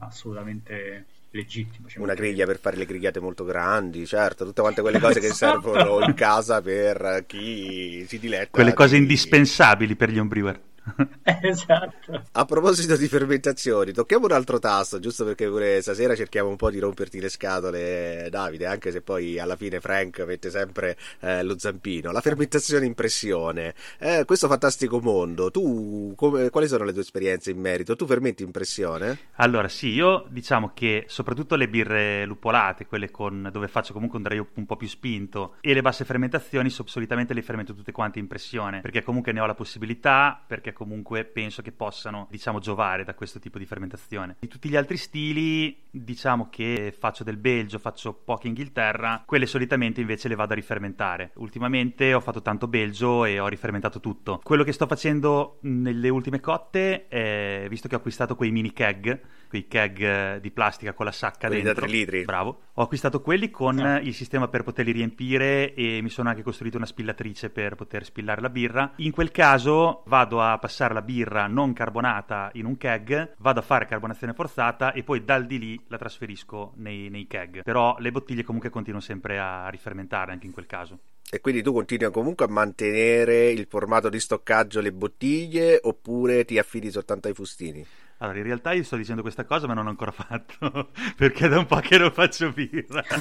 [0.00, 1.86] assolutamente legittimo.
[1.98, 6.04] Una griglia per fare le grigliate molto grandi, certo, tutte quante quelle cose che servono
[6.04, 8.48] in casa per chi si diletta.
[8.50, 9.02] Quelle cose di...
[9.02, 10.60] indispensabili per gli homebrewer.
[11.22, 12.22] esatto.
[12.32, 16.70] A proposito di fermentazioni, tocchiamo un altro tasto, giusto perché pure stasera cerchiamo un po'
[16.70, 21.58] di romperti le scatole, Davide, anche se poi alla fine Frank mette sempre eh, lo
[21.58, 22.12] zampino.
[22.12, 27.50] La fermentazione in pressione, eh, questo fantastico mondo, tu come, quali sono le tue esperienze
[27.50, 27.96] in merito?
[27.96, 29.18] Tu fermenti in pressione?
[29.36, 34.24] Allora, sì, io diciamo che soprattutto le birre lupolate, quelle con, dove faccio comunque un
[34.24, 38.26] dry un po' più spinto, e le basse fermentazioni, solitamente le fermento tutte quante in
[38.26, 43.14] pressione, perché comunque ne ho la possibilità, perché comunque penso che possano, diciamo, giovare da
[43.14, 44.36] questo tipo di fermentazione.
[44.38, 50.02] Di tutti gli altri stili, diciamo che faccio del Belgio, faccio poche Inghilterra, quelle solitamente
[50.02, 51.30] invece le vado a rifermentare.
[51.36, 54.40] Ultimamente ho fatto tanto Belgio e ho rifermentato tutto.
[54.42, 59.20] Quello che sto facendo nelle ultime cotte è, visto che ho acquistato quei mini keg,
[59.54, 61.82] quei keg eh, di plastica con la sacca quelli dentro.
[61.82, 62.24] da 3 litri.
[62.24, 62.60] Bravo.
[62.74, 63.98] Ho acquistato quelli con no.
[63.98, 68.40] il sistema per poterli riempire e mi sono anche costruito una spillatrice per poter spillare
[68.40, 68.92] la birra.
[68.96, 73.62] In quel caso vado a passare la birra non carbonata in un keg, vado a
[73.62, 77.62] fare carbonazione forzata e poi dal di lì la trasferisco nei, nei keg.
[77.62, 80.98] Però le bottiglie comunque continuo sempre a rifermentare anche in quel caso.
[81.30, 86.58] E quindi tu continui comunque a mantenere il formato di stoccaggio le bottiglie oppure ti
[86.58, 87.84] affidi soltanto ai fustini?
[88.24, 91.58] Allora, in realtà io sto dicendo questa cosa ma non l'ho ancora fatto perché da
[91.58, 93.04] un po' che non faccio birra.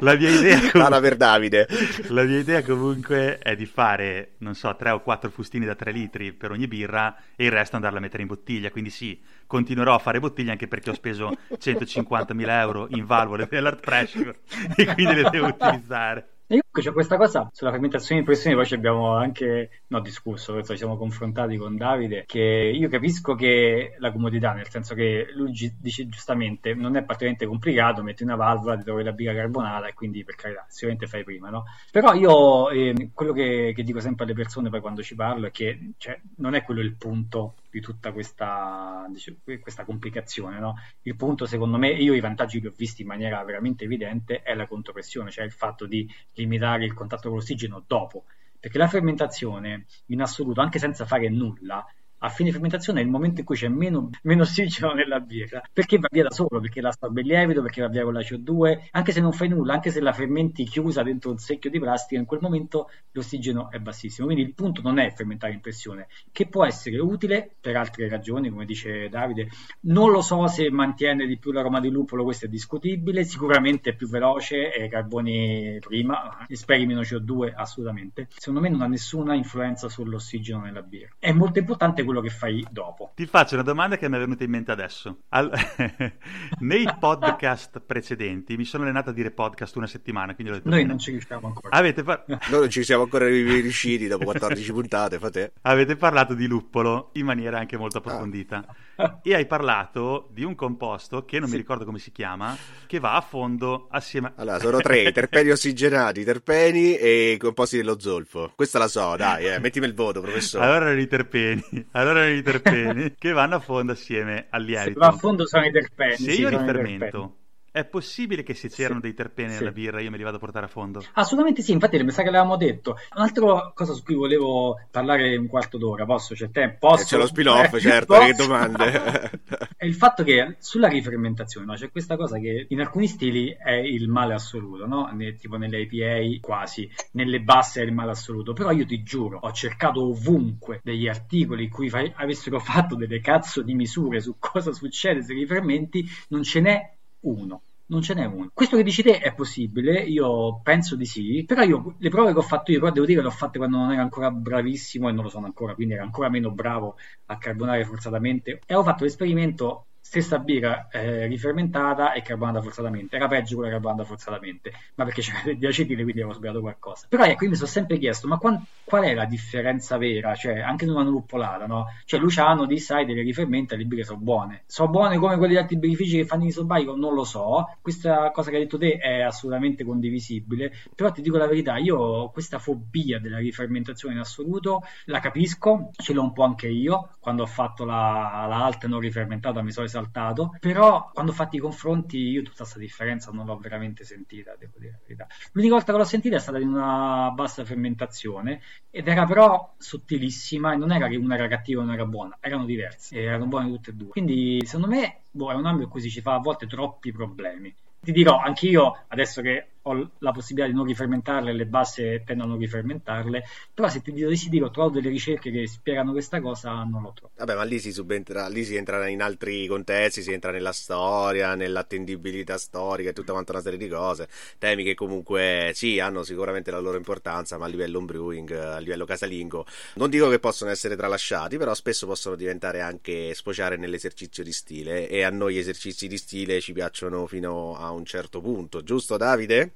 [0.00, 1.68] la mia idea comunque, per Davide.
[2.08, 5.92] La mia idea comunque è di fare, non so, tre o quattro fustini da 3
[5.92, 8.70] litri per ogni birra e il resto andarla a mettere in bottiglia.
[8.70, 13.80] Quindi sì, continuerò a fare bottiglie anche perché ho speso 150.000 euro in valvole dell'art
[13.80, 14.40] pressure
[14.74, 16.30] e quindi le devo utilizzare.
[16.48, 20.76] E c'è questa cosa sulla fermentazione di pressione, poi ci abbiamo anche no, discusso, ci
[20.76, 22.40] siamo confrontati con Davide, che
[22.72, 28.04] io capisco che la comodità, nel senso che lui dice giustamente non è particolarmente complicato,
[28.04, 31.50] metti una valvola, ti trovi la biga carbonata e quindi per carità, sicuramente fai prima,
[31.50, 31.64] no?
[31.90, 35.50] Però io eh, quello che, che, dico sempre alle persone poi quando ci parlo è
[35.50, 40.58] che cioè, non è quello il punto di tutta questa, diciamo, questa complicazione.
[40.58, 40.74] No?
[41.02, 44.54] Il punto, secondo me, io i vantaggi li ho visti in maniera veramente evidente, è
[44.54, 48.24] la contropressione, cioè il fatto di limitare il contatto con l'ossigeno dopo.
[48.58, 51.84] Perché la fermentazione, in assoluto, anche senza fare nulla,
[52.18, 55.98] a fine fermentazione è il momento in cui c'è meno, meno ossigeno nella birra, perché
[55.98, 58.88] va via da solo, perché la assorbe il lievito, perché va via con la CO2,
[58.92, 62.20] anche se non fai nulla, anche se la fermenti chiusa dentro un secchio di plastica,
[62.20, 64.26] in quel momento l'ossigeno è bassissimo.
[64.26, 68.50] Quindi il punto non è fermentare in pressione, che può essere utile per altre ragioni,
[68.50, 69.48] come dice Davide.
[69.80, 73.94] Non lo so se mantiene di più l'aroma di lupolo, questo è discutibile, sicuramente è
[73.94, 78.28] più veloce, e carboni prima, speri meno CO2, assolutamente.
[78.36, 81.14] Secondo me non ha nessuna influenza sull'ossigeno nella birra.
[81.18, 83.12] È molto importante quello che fai dopo.
[83.14, 85.18] Ti faccio una domanda che mi è venuta in mente adesso.
[85.28, 85.50] Al...
[86.60, 90.78] Nei podcast precedenti mi sono allenato a dire podcast una settimana, quindi l'ho detto Noi
[90.78, 90.90] bene.
[90.90, 91.76] non ci riusciamo ancora.
[91.76, 92.24] Avete par...
[92.26, 95.52] Noi non ci siamo ancora riusciti dopo 14 puntate, fate.
[95.62, 98.64] Avete parlato di luppolo in maniera anche molto approfondita.
[98.96, 99.18] Ah.
[99.22, 101.54] E hai parlato di un composto che non sì.
[101.54, 104.32] mi ricordo come si chiama, che va a fondo assieme a...
[104.36, 108.52] Allora, sono tre, i terpeni ossigenati, i terpeni e i composti dello zolfo.
[108.54, 110.64] Questa la so, dai, eh, mettimi il voto, professore.
[110.64, 115.00] Allora erano i terpeni, allora erano i terpeni che vanno a fondo assieme lievito.
[115.00, 116.16] Se va a fondo sono i terpeni.
[116.16, 117.36] Se sì, io rifermento
[117.76, 119.58] è possibile che se c'erano sì, dei terpeni sì.
[119.58, 121.04] nella birra io me li vado a portare a fondo?
[121.12, 122.96] Assolutamente sì, infatti mi sa che l'avevamo detto.
[123.14, 126.34] Un'altra cosa su cui volevo parlare un quarto d'ora, posso?
[126.34, 126.88] C'è tempo?
[126.88, 127.02] Posso?
[127.02, 128.26] Eh, c'è lo spin-off, eh, certo, posso?
[128.26, 129.40] che domande.
[129.76, 133.74] è il fatto che sulla rifermentazione no, c'è questa cosa che in alcuni stili è
[133.74, 135.14] il male assoluto, no?
[135.38, 139.52] tipo nelle IPA quasi, nelle basse è il male assoluto, però io ti giuro, ho
[139.52, 144.72] cercato ovunque degli articoli in cui fa- avessero fatto delle cazzo di misure su cosa
[144.72, 146.95] succede se rifermenti, non ce n'è
[147.28, 148.50] uno non ce n'è uno.
[148.52, 152.38] Questo che dici te è possibile, io penso di sì, però io le prove che
[152.38, 155.12] ho fatto io, però devo dire le ho fatte quando non ero ancora bravissimo e
[155.12, 156.96] non lo sono ancora, quindi ero ancora meno bravo
[157.26, 163.16] a carbonare forzatamente e ho fatto l'esperimento stessa birra eh, rifermentata e carbonata forzatamente.
[163.16, 167.06] Era peggio quella carbonata forzatamente, ma perché c'era del diacetile, quindi avevo sbagliato qualcosa.
[167.08, 170.36] Però ecco, io mi sono sempre chiesto, ma qual, qual è la differenza vera?
[170.36, 171.86] Cioè, anche in una nuppolata, no?
[172.04, 174.62] Cioè, Luciano di sai delle rifermenta, le birre sono buone.
[174.66, 176.94] Sono buone come quelle di altri birrifici che fanno in sobaico?
[176.94, 177.76] Non lo so.
[177.82, 182.30] Questa cosa che hai detto te è assolutamente condivisibile, però ti dico la verità, io
[182.30, 187.16] questa fobia della rifermentazione in assoluto la capisco, ce l'ho un po' anche io.
[187.18, 191.56] Quando ho fatto la, la alta non rifermentata mi sono saltato, però quando ho fatto
[191.56, 195.26] i confronti io tutta questa differenza non l'ho veramente sentita, devo dire la verità.
[195.52, 200.72] L'unica volta che l'ho sentita è stata in una bassa fermentazione ed era però sottilissima
[200.72, 203.68] e non era che una era cattiva e una era buona, erano diverse, erano buone
[203.68, 204.08] tutte e due.
[204.08, 207.12] Quindi secondo me boh, è un ambito in cui si ci fa a volte troppi
[207.12, 207.74] problemi.
[208.00, 212.46] Ti dirò, anch'io adesso che ho la possibilità di non rifermentarle, le base tendo a
[212.46, 216.82] non rifermentarle, però se ti dovessi dire ho trovato delle ricerche che spiegano questa cosa,
[216.82, 217.32] non lo trovo.
[217.36, 221.54] Vabbè, ma lì si subentra, lì si entra in altri contesti, si entra nella storia,
[221.54, 224.28] nell'attendibilità storica e tutta quanta una serie di cose,
[224.58, 229.04] temi che comunque sì, hanno sicuramente la loro importanza, ma a livello brewing, a livello
[229.04, 234.52] casalingo, non dico che possono essere tralasciati, però spesso possono diventare anche sfociare nell'esercizio di
[234.52, 238.82] stile e a noi gli esercizi di stile ci piacciono fino a un certo punto,
[238.82, 239.75] giusto Davide?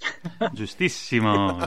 [0.52, 1.58] Giustissimo.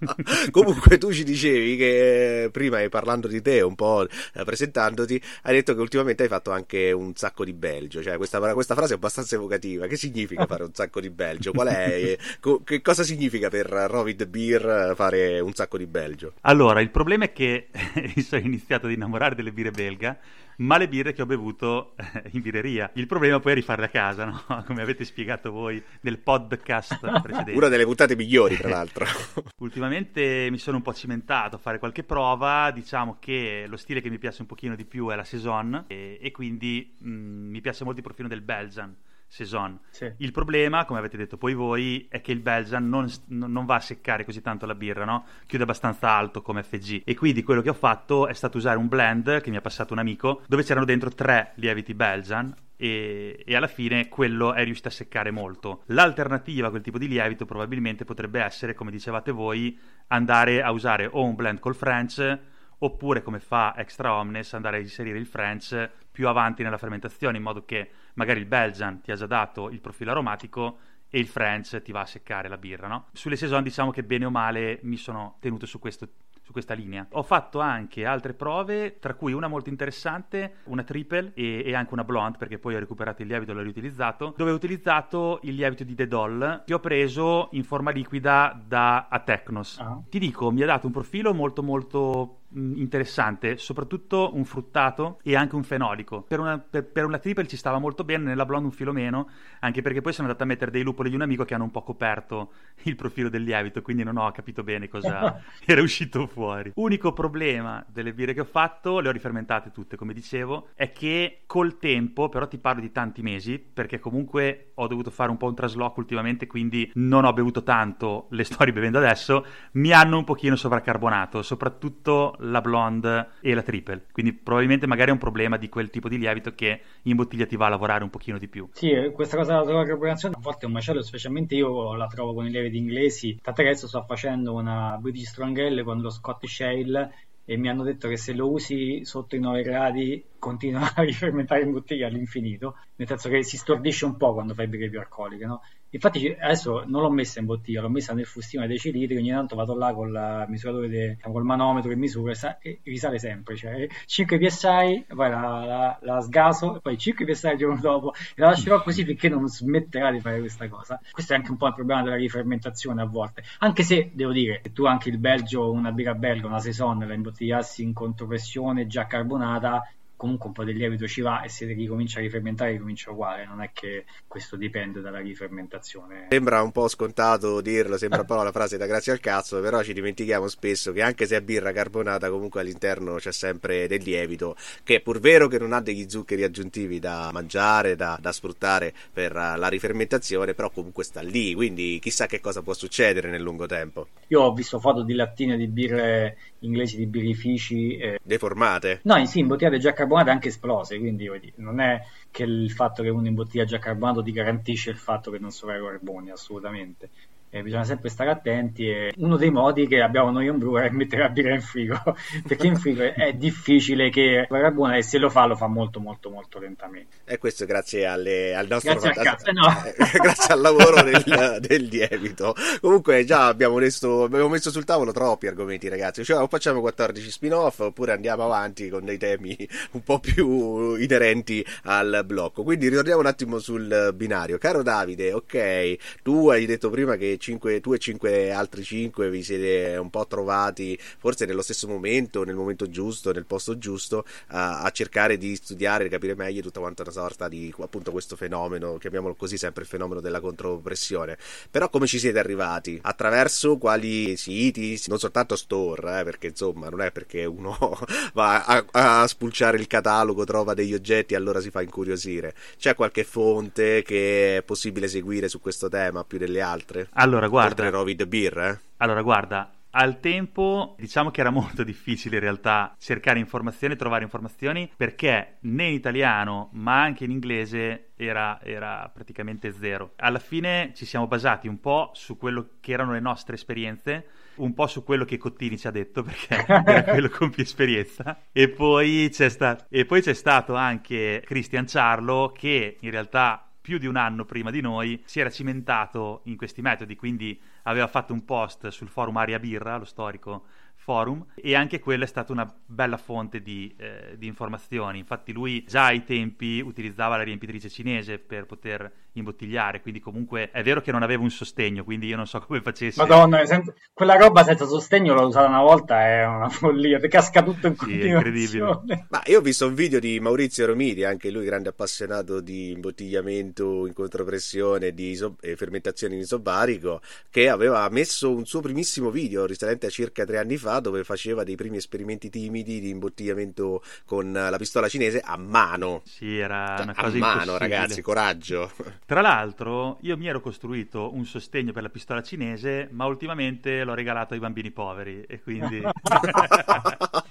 [0.50, 5.74] Comunque tu ci dicevi che prima parlando di te, un po' eh, presentandoti, hai detto
[5.74, 9.34] che ultimamente hai fatto anche un sacco di Belgio, cioè questa, questa frase è abbastanza
[9.34, 9.86] evocativa.
[9.86, 11.52] Che significa fare un sacco di Belgio?
[11.52, 12.16] Qual è?
[12.64, 16.34] che cosa significa per Rovid Beer fare un sacco di Belgio?
[16.42, 17.68] Allora, il problema è che
[18.24, 20.18] sono iniziato ad innamorare delle birre belga
[20.58, 22.90] ma le birre che ho bevuto eh, in birreria.
[22.94, 24.44] Il problema poi è rifarle a casa, no?
[24.66, 27.52] come avete spiegato voi nel podcast precedente.
[27.52, 29.06] Una delle puntate migliori, tra l'altro.
[29.60, 34.10] Ultimamente mi sono un po' cimentato a fare qualche prova, diciamo che lo stile che
[34.10, 37.84] mi piace un pochino di più è la Saison e, e quindi mh, mi piace
[37.84, 38.94] molto il profilo del Belgian.
[39.26, 39.78] Saison.
[39.90, 40.12] Sì.
[40.18, 43.80] Il problema, come avete detto poi voi, è che il Belgian non, non, va a
[43.80, 45.24] seccare così tanto la birra, no?
[45.46, 47.02] Chiude abbastanza alto come FG.
[47.04, 49.92] E quindi quello che ho fatto è stato usare un blend che mi ha passato
[49.92, 54.88] un amico, dove c'erano dentro tre lieviti Belgian, e, e, alla fine quello è riuscito
[54.88, 55.82] a seccare molto.
[55.86, 61.08] L'alternativa a quel tipo di lievito probabilmente potrebbe essere, come dicevate voi, andare a usare
[61.10, 62.38] o un blend col French
[62.78, 67.42] oppure come fa Extra Omnes andare a inserire il French più avanti nella fermentazione in
[67.42, 71.80] modo che magari il Belgian ti ha già dato il profilo aromatico e il French
[71.82, 73.06] ti va a seccare la birra, no?
[73.12, 76.08] Sulle saison diciamo che bene o male mi sono tenuto su questo
[76.44, 77.06] su questa linea.
[77.12, 81.94] Ho fatto anche altre prove, tra cui una molto interessante, una triple e, e anche
[81.94, 85.54] una blonde, perché poi ho recuperato il lievito e l'ho riutilizzato, dove ho utilizzato il
[85.54, 89.78] lievito di The Doll, che ho preso in forma liquida da Atecnos.
[89.80, 90.02] Ah.
[90.06, 95.54] Ti dico, mi ha dato un profilo molto molto interessante, soprattutto un fruttato e anche
[95.54, 96.22] un fenolico.
[96.22, 99.28] Per una, per, per una, triple ci stava molto bene, nella blonde un filo meno,
[99.60, 101.70] anche perché poi sono andato a mettere dei lupoli di un amico che hanno un
[101.70, 102.52] po' coperto
[102.84, 106.72] il profilo del lievito, quindi non ho capito bene cosa era uscito fuori.
[106.74, 111.42] Unico problema delle birre che ho fatto, le ho rifermentate tutte, come dicevo, è che
[111.46, 115.46] col tempo, però ti parlo di tanti mesi, perché comunque ho dovuto fare un po'
[115.46, 120.24] un trasloco ultimamente, quindi non ho bevuto tanto, le sto ribevendo adesso, mi hanno un
[120.24, 124.06] pochino sovraccarbonato, soprattutto la blonde e la triple.
[124.12, 127.56] Quindi probabilmente magari è un problema di quel tipo di lievito che in bottiglia ti
[127.56, 128.68] va a lavorare un pochino di più.
[128.72, 132.46] Sì, questa cosa della sovraccarbonazione a volte è un macello, specialmente io la trovo con
[132.46, 133.38] i lieviti inglesi.
[133.40, 137.12] Tant'è che adesso sto facendo una British Strong Ale con lo Scottish Ale
[137.44, 141.62] e mi hanno detto che se lo usi sotto i 9 gradi continua a rifermentare
[141.62, 145.46] in bottiglia all'infinito, nel senso che si stordisce un po' quando fai birre più alcoliche,
[145.46, 145.60] no?
[145.94, 149.54] Infatti adesso non l'ho messa in bottiglia, l'ho messa nel fustino dei decilitri, ogni tanto
[149.54, 154.38] vado là con il misuratore, de, col manometro che misura e risale sempre, cioè 5
[154.38, 158.82] psi, poi la, la, la sgaso, poi 5 psi il giorno dopo e la lascerò
[158.82, 160.98] così finché non smetterà di fare questa cosa.
[161.12, 164.60] Questo è anche un po' il problema della rifermentazione a volte, anche se devo dire
[164.62, 169.06] che tu anche il Belgio, una birra belga, una Saison, la imbottigliassi in contropressione già
[169.06, 169.80] carbonata,
[170.24, 173.60] comunque un po' del lievito ci va e se ricomincia a rifermentare ricomincia uguale, non
[173.60, 176.28] è che questo dipende dalla rifermentazione.
[176.30, 179.82] Sembra un po' scontato dirlo, sembra un po' la frase da grazie al cazzo, però
[179.82, 184.56] ci dimentichiamo spesso che anche se è birra carbonata comunque all'interno c'è sempre del lievito,
[184.82, 188.94] che è pur vero che non ha degli zuccheri aggiuntivi da mangiare, da, da sfruttare
[189.12, 193.66] per la rifermentazione, però comunque sta lì, quindi chissà che cosa può succedere nel lungo
[193.66, 194.08] tempo.
[194.28, 197.96] Io ho visto foto di lattine di birre inglesi, di birrifici...
[197.98, 198.18] Eh...
[198.22, 199.00] Deformate?
[199.02, 202.00] No, sì, imbottigliate già carbonate anche esplose, quindi non è
[202.30, 205.72] che il fatto che uno imbottiglia già carbonato ti garantisce il fatto che non sono
[205.72, 207.10] carboni, assolutamente
[207.54, 210.90] eh, bisogna sempre stare attenti e uno dei modi che abbiamo noi in brewer è
[210.90, 212.02] mettere la birra in frigo
[212.48, 216.00] perché in frigo è difficile che la buona e se lo fa lo fa molto
[216.00, 217.18] molto molto lentamente.
[217.24, 219.66] E questo grazie alle, al nostro grazie, al, cazzo, no.
[220.20, 222.56] grazie al lavoro del, del, lievito.
[222.80, 226.24] Comunque già abbiamo messo, abbiamo messo, sul tavolo troppi argomenti ragazzi.
[226.24, 229.56] Cioè o facciamo 14 spin off oppure andiamo avanti con dei temi
[229.92, 232.64] un po' più inerenti al blocco.
[232.64, 234.58] Quindi ritorniamo un attimo sul binario.
[234.58, 239.42] Caro Davide ok tu hai detto prima che 5, tu e cinque altri cinque vi
[239.42, 244.80] siete un po' trovati forse nello stesso momento, nel momento giusto, nel posto giusto, a,
[244.80, 248.96] a cercare di studiare e capire meglio tutta quanta una sorta di appunto questo fenomeno,
[248.96, 251.36] chiamiamolo così sempre il fenomeno della contropressione.
[251.70, 252.98] Però come ci siete arrivati?
[253.02, 255.00] Attraverso quali siti?
[255.06, 257.76] Non soltanto store, eh, perché insomma non è perché uno
[258.32, 262.54] va a, a spulciare il catalogo, trova degli oggetti e allora si fa incuriosire.
[262.78, 267.08] C'è qualche fonte che è possibile seguire su questo tema più delle altre?
[267.14, 267.82] Allora, allora, guarda.
[267.82, 268.80] Oltre Rovid Beer, eh?
[268.98, 269.70] Allora, guarda.
[269.96, 275.84] Al tempo diciamo che era molto difficile in realtà cercare informazioni, trovare informazioni, perché né
[275.84, 280.14] in italiano ma anche in inglese era, era, praticamente zero.
[280.16, 284.26] Alla fine ci siamo basati un po' su quello che erano le nostre esperienze,
[284.56, 288.40] un po' su quello che Cottini ci ha detto, perché era quello con più esperienza,
[288.50, 293.98] e poi c'è, sta- e poi c'è stato anche Christian Ciarlo che in realtà più
[293.98, 298.32] di un anno prima di noi si era cimentato in questi metodi, quindi aveva fatto
[298.32, 300.64] un post sul forum Aria Birra, lo storico
[300.94, 305.18] forum, e anche quella è stata una bella fonte di, eh, di informazioni.
[305.18, 310.82] Infatti lui già ai tempi utilizzava la riempitrice cinese per poter imbottigliare, quindi comunque è
[310.82, 313.18] vero che non avevo un sostegno, quindi io non so come facessi.
[313.18, 317.62] Madonna, sen- quella roba senza sostegno l'ho usata una volta, è una follia, ti casca
[317.62, 319.00] tutto in Sì, è incredibile.
[319.28, 324.06] Ma io ho visto un video di Maurizio Romiti, anche lui grande appassionato di imbottigliamento
[324.06, 327.20] in contropressione di iso- e fermentazione in isobarico,
[327.50, 331.64] che aveva messo un suo primissimo video risalente a circa tre anni fa dove faceva
[331.64, 336.22] dei primi esperimenti timidi di imbottigliamento con la pistola cinese a mano.
[336.24, 337.78] Sì, era una a cosa mano, impossibile.
[337.78, 338.92] ragazzi, coraggio.
[339.26, 344.12] Tra l'altro, io mi ero costruito un sostegno per la pistola cinese, ma ultimamente l'ho
[344.12, 346.02] regalato ai bambini poveri e quindi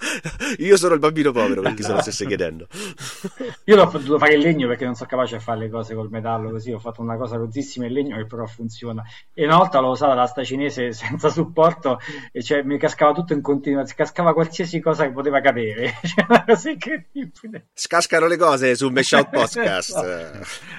[0.60, 2.68] Io sono il bambino povero, per chi se lo stesse chiedendo.
[3.66, 6.10] Io l'ho dovuto fare in legno perché non sono capace a fare le cose col
[6.10, 9.04] metallo così, ho fatto una cosa rozzissima in legno che però funziona.
[9.34, 12.00] E una volta l'ho usata l'asta cinese senza supporto
[12.32, 15.94] e cioè mi cascava tutto in continuazione, cascava qualsiasi cosa che poteva cadere.
[16.14, 17.70] Cioè, una cosa incredibile.
[17.74, 19.96] Scascano le cose su Mesh Out Podcast.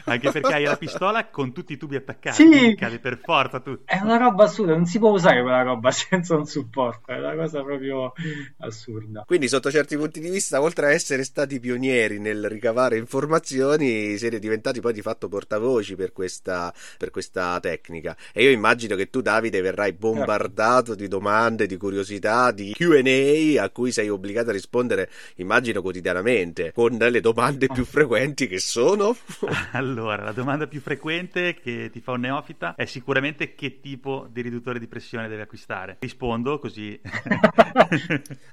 [0.05, 2.75] anche perché hai la pistola con tutti i tubi attaccati, Sì.
[2.77, 3.83] cade per forza tutto.
[3.85, 7.35] È una roba assurda, non si può usare quella roba senza un supporto, è una
[7.35, 8.12] cosa proprio
[8.59, 9.14] assurda.
[9.27, 14.39] Quindi, sotto certi punti di vista, oltre a essere stati pionieri nel ricavare informazioni, siete
[14.39, 18.17] diventati poi di fatto portavoci per questa, per questa tecnica.
[18.33, 23.71] E io immagino che tu, Davide, verrai bombardato di domande, di curiosità, di QA a
[23.71, 29.17] cui sei obbligato a rispondere, immagino quotidianamente, con le domande più frequenti che sono.
[29.73, 34.41] Allora, la domanda più frequente che ti fa un neofita è sicuramente che tipo di
[34.41, 35.97] riduttore di pressione deve acquistare.
[36.01, 36.99] Rispondo così.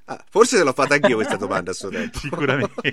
[0.06, 2.18] Ah, forse te l'ho fatta anch'io questa domanda a suo tempo.
[2.18, 2.92] Sicuramente.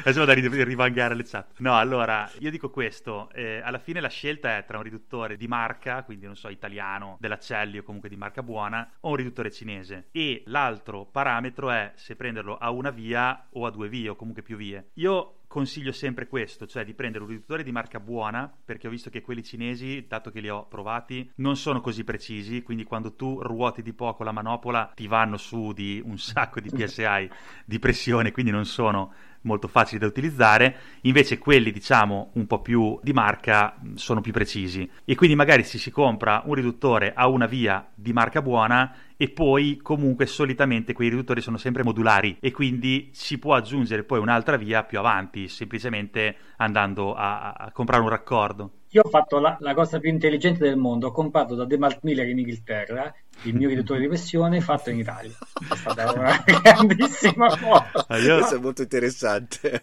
[0.00, 1.58] Adesso vado a ri- rivangare le chat.
[1.58, 3.30] No, allora, io dico questo.
[3.32, 7.16] eh, alla fine la scelta è tra un riduttore di marca, quindi non so, italiano,
[7.20, 10.08] dell'Accelli o comunque di marca buona, o un riduttore cinese.
[10.12, 14.42] E l'altro parametro è se prenderlo a una via o a due vie o comunque
[14.42, 14.90] più vie.
[14.94, 19.08] Io consiglio sempre questo, cioè di prendere un riduttore di marca buona, perché ho visto
[19.08, 23.40] che quelli cinesi, dato che li ho provati, non sono così precisi, quindi quando tu
[23.40, 27.30] ruoti di poco la manopola ti vanno su di un sacco di PSI
[27.66, 29.12] di pressione, quindi non sono
[29.44, 34.32] molto facili da utilizzare, invece quelli diciamo un po' più di marca mh, sono più
[34.32, 38.94] precisi e quindi magari si si compra un riduttore a una via di marca buona
[39.16, 44.18] e poi comunque solitamente quei riduttori sono sempre modulari e quindi si può aggiungere poi
[44.18, 48.70] un'altra via più avanti, semplicemente andando a, a comprare un raccordo.
[48.94, 52.28] Io ho fatto la, la cosa più intelligente del mondo, ho comprato da DeMalt Miller
[52.28, 55.32] in Inghilterra il mio riduttore di pressione fatto in Italia.
[55.68, 58.06] È stata una grandissima cosa.
[58.06, 59.82] Ah, io- Questo è molto interessante.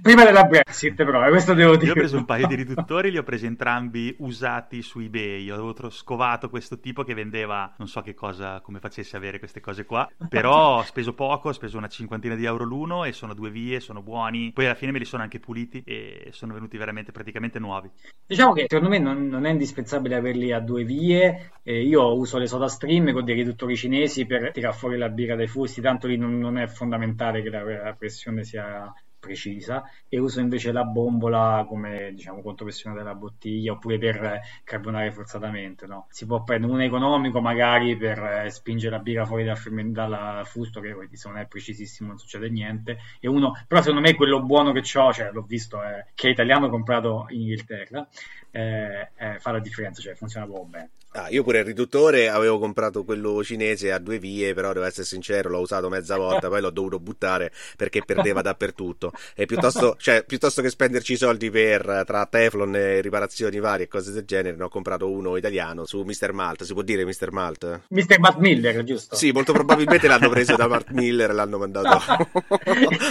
[0.00, 1.86] Prima della Brexit, però, eh, questo devo dire.
[1.86, 5.50] Io ho preso un paio di riduttori, li ho presi entrambi usati su eBay.
[5.50, 9.58] Ho avevo scovato questo tipo che vendeva non so che cosa, come facesse avere queste
[9.58, 10.08] cose qua.
[10.28, 13.80] Però ho speso poco, ho speso una cinquantina di euro l'uno e sono due vie,
[13.80, 14.52] sono buoni.
[14.52, 17.90] Poi alla fine me li sono anche puliti e sono venuti veramente praticamente nuovi.
[18.26, 21.50] Diciamo che secondo me non, non è indispensabile averli a due vie.
[21.64, 25.34] Eh, io uso le soda stream con dei riduttori cinesi per tirar fuori la birra
[25.34, 30.18] dai fusti, tanto lì non, non è fondamentale che la, la pressione sia precisa e
[30.18, 36.06] uso invece la bombola come diciamo contropressione della bottiglia oppure per carbonare forzatamente no?
[36.10, 40.46] si può prendere un economico magari per eh, spingere la birra fuori dal, fermen- dal
[40.46, 44.42] fusto che se non è precisissimo non succede niente e uno però secondo me quello
[44.42, 48.06] buono che ho cioè l'ho visto eh, che è italiano comprato in Inghilterra
[48.50, 52.58] eh, eh, fa la differenza cioè funziona proprio bene Ah, io pure il riduttore avevo
[52.58, 56.60] comprato quello cinese a due vie, però devo essere sincero, l'ho usato mezza volta, poi
[56.60, 59.12] l'ho dovuto buttare perché perdeva dappertutto.
[59.34, 63.88] E piuttosto, cioè, piuttosto che spenderci i soldi per tra Teflon e riparazioni varie e
[63.88, 66.32] cose del genere, ne ho comprato uno italiano su Mr.
[66.32, 66.64] Malt.
[66.64, 67.30] Si può dire Mr.
[67.30, 67.80] Malt?
[67.88, 68.18] Mr.
[68.18, 69.16] Matt Miller giusto?
[69.16, 71.88] Sì, molto probabilmente l'hanno preso da Mart Miller e l'hanno mandato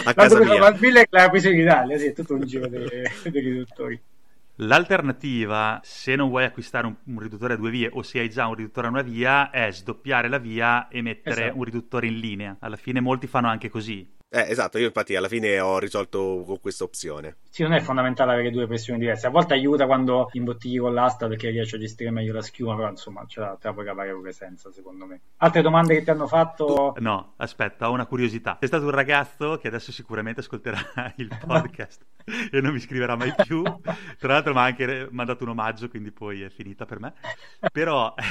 [0.06, 0.60] a casa mia.
[0.60, 2.88] Matt Miller l'ha preso in Italia sì, è tutto un giro dei,
[3.24, 4.00] dei riduttori
[4.60, 8.48] L'alternativa, se non vuoi acquistare un, un riduttore a due vie o se hai già
[8.48, 11.58] un riduttore a una via, è sdoppiare la via e mettere Esatto.
[11.58, 12.58] un riduttore in linea.
[12.60, 14.16] Alla fine molti fanno anche così.
[14.30, 17.38] Eh, esatto, io infatti alla fine ho risolto con questa opzione.
[17.50, 19.28] Sì, non è fondamentale avere due pressioni diverse.
[19.28, 22.90] A volte aiuta quando imbottigli con l'asta perché riesci a gestire meglio la schiuma, però
[22.90, 25.22] insomma ce la, te la puoi cavare pure senza, secondo me.
[25.38, 26.94] Altre domande che ti hanno fatto?
[27.00, 28.58] No, aspetta, ho una curiosità.
[28.60, 30.78] C'è stato un ragazzo che adesso sicuramente ascolterà
[31.18, 32.06] il podcast
[32.52, 33.64] e non mi scriverà mai più.
[33.64, 37.14] Tra l'altro mi ha anche mandato un omaggio, quindi poi è finita per me.
[37.72, 38.14] Però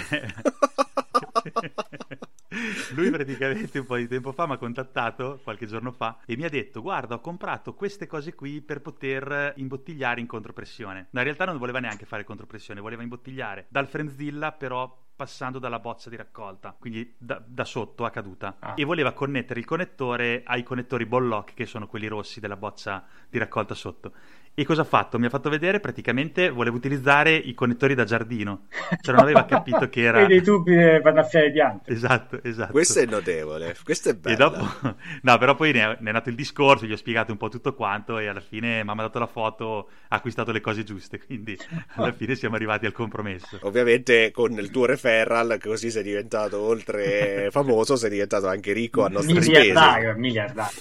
[2.95, 6.45] lui praticamente un po' di tempo fa mi ha contattato qualche giorno fa e mi
[6.45, 11.09] ha detto guarda ho comprato queste cose qui per poter imbottigliare in contropressione.
[11.11, 15.79] Ma in realtà non voleva neanche fare contropressione, voleva imbottigliare dal Frenzilla però passando dalla
[15.79, 18.75] bozza di raccolta, quindi da, da sotto a caduta, Ah.
[18.77, 23.07] e voleva connettere il connettore ai connettori ball lock, che sono quelli rossi della bozza
[23.31, 24.13] di raccolta sotto.
[24.59, 25.19] E cosa ha fatto?
[25.19, 28.69] Mi ha fatto vedere praticamente voleva utilizzare i connettori da giardino,
[29.03, 30.25] cioè non aveva capito che era...
[30.25, 31.93] Dei tubi per annaffiare le piante.
[31.93, 32.73] Esatto, esatto.
[32.73, 34.35] Questo è notevole, questo è bello.
[34.35, 37.33] E dopo, no, però poi ne è, ne è nato il discorso, gli ho spiegato
[37.33, 40.63] un po' tutto quanto e alla fine mi ha mandato la foto, ha acquistato le
[40.63, 41.55] cose giuste, quindi
[41.97, 43.59] alla fine siamo arrivati al compromesso.
[43.61, 49.09] Ovviamente con il tuo referral, così sei diventato oltre famoso, sei diventato anche ricco a
[49.09, 50.19] nostre Miliardario, spese.
[50.19, 50.81] miliardario.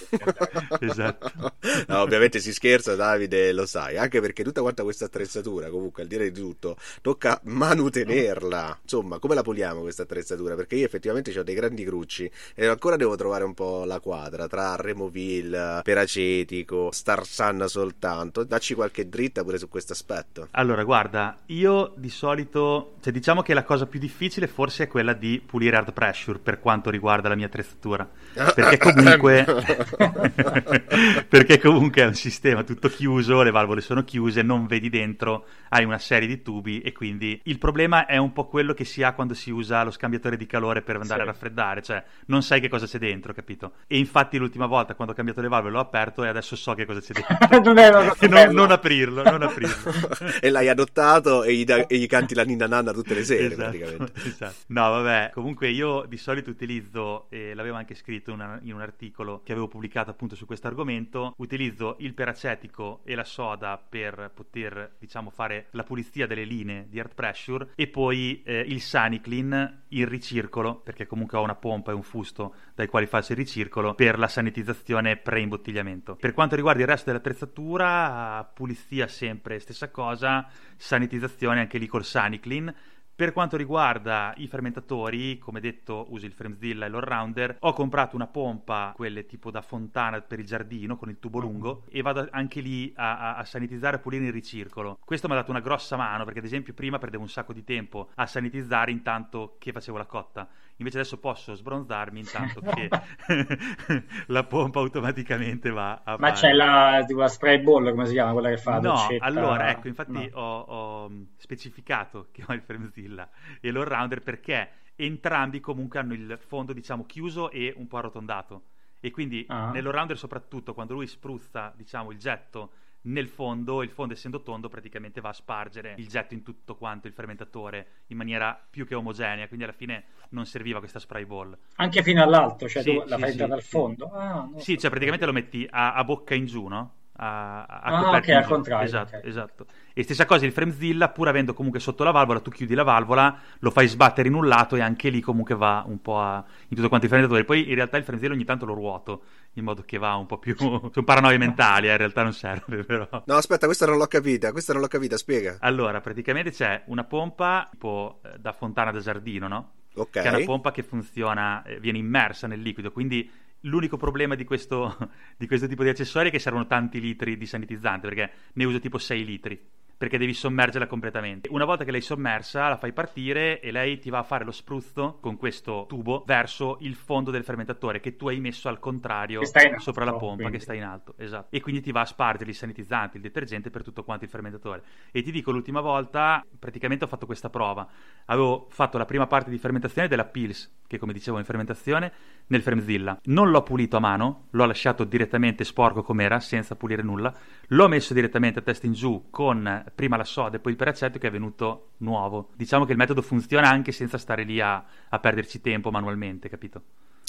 [0.79, 1.53] esatto.
[1.87, 6.07] No, ovviamente si scherza, Davide, lo sai, anche perché tutta quanta questa attrezzatura, comunque, al
[6.07, 8.79] dire di tutto, tocca manutenerla.
[8.81, 10.55] Insomma, come la puliamo questa attrezzatura?
[10.55, 14.47] Perché io effettivamente ho dei grandi crucci e ancora devo trovare un po' la quadra
[14.47, 18.43] tra Removil, Peracetico, Star Sun soltanto.
[18.43, 20.47] Dacci qualche dritta pure su questo aspetto.
[20.51, 25.13] Allora, guarda, io di solito, cioè diciamo che la cosa più difficile forse è quella
[25.13, 29.45] di pulire hard pressure per quanto riguarda la mia attrezzatura, perché comunque,
[31.27, 35.83] perché comunque è un sistema tutto chiuso, le valvole sono chiuse, non vedi dentro, hai
[35.85, 39.13] una serie di tubi e quindi il problema è un po' quello che si ha
[39.13, 41.27] quando si usa lo scambiatore di calore per andare Sì.
[41.27, 43.73] a raffreddare, cioè non sai che cosa c'è dentro, capito?
[43.87, 46.85] E infatti l'ultima volta quando ho cambiato le valvole l'ho aperto e adesso so che
[46.85, 47.59] cosa c'è dentro.
[47.63, 49.91] non è una cosa non, non aprirlo, non aprirlo.
[50.41, 53.45] e l'hai adottato e gli, da- e gli canti la ninna nanna tutte le sere,
[53.45, 54.11] Esatto, praticamente.
[54.27, 54.55] esatto.
[54.67, 58.81] No, vabbè, comunque io di solito utilizzo, e l'avevo anche scritto in, una- in un
[58.81, 64.31] articolo che avevo pubblicato appunto su questo argomento, utilizzo il peracetico e la soda per
[64.33, 69.83] poter, diciamo, fare la pulizia delle linee di hard pressure e poi eh, il Saniclean,
[69.89, 73.93] il ricircolo, perché comunque ho una pompa e un fusto dai quali faccio il ricircolo,
[73.93, 76.15] per la sanitizzazione pre-imbottigliamento.
[76.15, 82.73] Per quanto riguarda il resto dell'attrezzatura, pulizia sempre stessa cosa, sanitizzazione anche lì col Saniclean.
[83.17, 87.55] Per quanto riguarda i fermentatori, come detto, uso il Fremzilla e l'Allrounder.
[87.61, 91.85] Ho comprato una pompa, quelle tipo da fontana per il giardino, con il tubo lungo,
[91.89, 94.99] e vado anche lì a, a- a sanitizzare, a pulire il ricircolo.
[95.05, 97.63] Questo mi ha dato una grossa mano, perché ad esempio prima perdevo un sacco di
[97.63, 100.49] tempo a sanitizzare intanto che facevo la cotta.
[100.77, 102.91] Invece adesso posso sbronzarmi intanto che
[104.27, 108.11] la pompa automaticamente va a Ma fare- c'è la, tipo la spray ball, come si
[108.13, 108.33] chiama?
[108.33, 109.19] Quella che fa No, doccetta?
[109.19, 110.31] allora ecco, infatti No.
[110.33, 113.29] ho, ho, mh, specificato che ho il Fremzilla
[113.61, 118.63] e l'Allrounder perché entrambi comunque hanno il fondo, diciamo, chiuso e un po' arrotondato.
[118.99, 119.67] E quindi Ah.
[119.67, 122.71] nell'Allrounder soprattutto quando lui spruzza, diciamo, il getto
[123.05, 127.07] nel fondo, il fondo essendo tondo praticamente va a spargere il getto in tutto quanto
[127.07, 131.57] il fermentatore in maniera più che omogenea, quindi alla fine non serviva questa spray ball.
[131.75, 133.69] Anche fino all'alto, cioè Sì, tu la sì, fai sì, entrare al sì.
[133.69, 134.11] fondo.
[134.11, 134.49] Ah.
[134.55, 136.93] Sì, cioè praticamente lo metti a, a bocca in giù, no?
[137.17, 139.25] A, a Ah, ok, al contrario, Esatto, ok.
[139.25, 139.65] esatto.
[139.93, 143.37] E stessa cosa il Fremzilla, pur avendo comunque sotto la valvola, tu chiudi la valvola,
[143.59, 146.75] lo fai sbattere in un lato e anche lì comunque va un po' a, in
[146.75, 147.45] tutto quanto il fermentatore.
[147.45, 150.37] Poi in realtà il Fremzilla ogni tanto lo ruoto, in modo che va un po'
[150.39, 150.55] più...
[150.57, 153.07] Sono paranoie mentali, eh, in realtà non serve però.
[153.25, 155.57] No, aspetta, questa non l'ho capita, questa non l'ho capita, spiega.
[155.61, 159.71] Allora, praticamente c'è una pompa tipo eh, da fontana da giardino, no?
[159.95, 160.09] Ok.
[160.09, 163.31] Che è una pompa che funziona, eh, viene immersa nel liquido, quindi
[163.65, 164.97] l'unico problema di questo,
[165.37, 168.79] di questo tipo di accessori è che servono tanti litri di sanitizzante, perché ne uso
[168.79, 169.69] tipo 6 litri.
[169.97, 171.47] Perché devi sommergerla completamente.
[171.49, 174.51] Una volta che l'hai sommersa, la fai partire e lei ti va a fare lo
[174.51, 179.39] spruzzo con questo tubo verso il fondo del fermentatore che tu hai messo al contrario
[179.39, 180.57] alto, sopra la pompa quindi.
[180.57, 181.13] che sta in alto.
[181.15, 181.47] Esatto.
[181.49, 184.83] E quindi ti va a spargere il sanitizzante, il detergente per tutto quanto il fermentatore.
[185.11, 187.87] E ti dico, l'ultima volta praticamente ho fatto questa prova.
[188.25, 192.11] Avevo fatto la prima parte di fermentazione della Pils, che come dicevo in fermentazione,
[192.47, 193.19] nel Fremzilla.
[193.25, 197.33] Non l'ho pulito a mano, l'ho lasciato direttamente sporco com'era, senza pulire nulla.
[197.67, 201.19] L'ho messo direttamente a testa in giù con prima la soda e poi il peracetto
[201.19, 202.51] che è venuto nuovo.
[202.55, 206.81] Diciamo che il metodo funziona anche senza stare lì a, a perderci tempo manualmente, capito?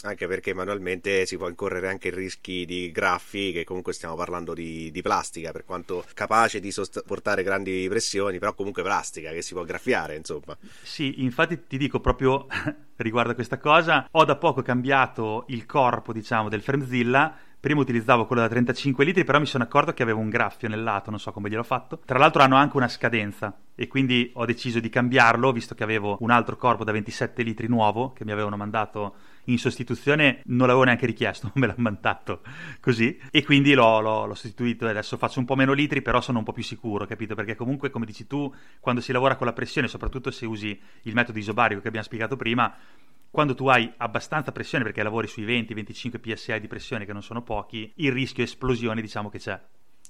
[0.07, 4.90] Anche perché manualmente si può incorrere anche rischi di graffi, che comunque stiamo parlando di,
[4.92, 9.64] di plastica, per quanto capace di sopportare grandi pressioni, però comunque plastica che si può
[9.64, 10.57] graffiare, insomma.
[10.82, 12.46] Sì, infatti ti dico proprio
[12.96, 17.36] riguardo a questa cosa, ho da poco cambiato il corpo, diciamo, del Fremzilla.
[17.59, 20.84] Prima utilizzavo quello da 35 litri, però mi sono accorto che avevo un graffio nel
[20.84, 21.98] lato, non so come gliel'ho fatto.
[22.04, 26.16] Tra l'altro hanno anche una scadenza e quindi ho deciso di cambiarlo, visto che avevo
[26.20, 29.16] un altro corpo da 27 litri nuovo che mi avevano mandato
[29.47, 32.42] in sostituzione, non l'avevo neanche richiesto, me l'hanno mandato
[32.80, 36.20] così e quindi l'ho, l'ho- l'ho sostituito e adesso faccio un po' meno litri, però
[36.20, 37.34] sono un po' più sicuro, capito?
[37.34, 41.14] Perché comunque, come dici tu, quando si lavora con la pressione, soprattutto se usi il
[41.14, 42.74] metodo isobarico che abbiamo spiegato prima,
[43.30, 47.42] quando tu hai abbastanza pressione, perché lavori sui 20-25 psi di pressione, che non sono
[47.42, 49.61] pochi, il rischio esplosione diciamo che c'è.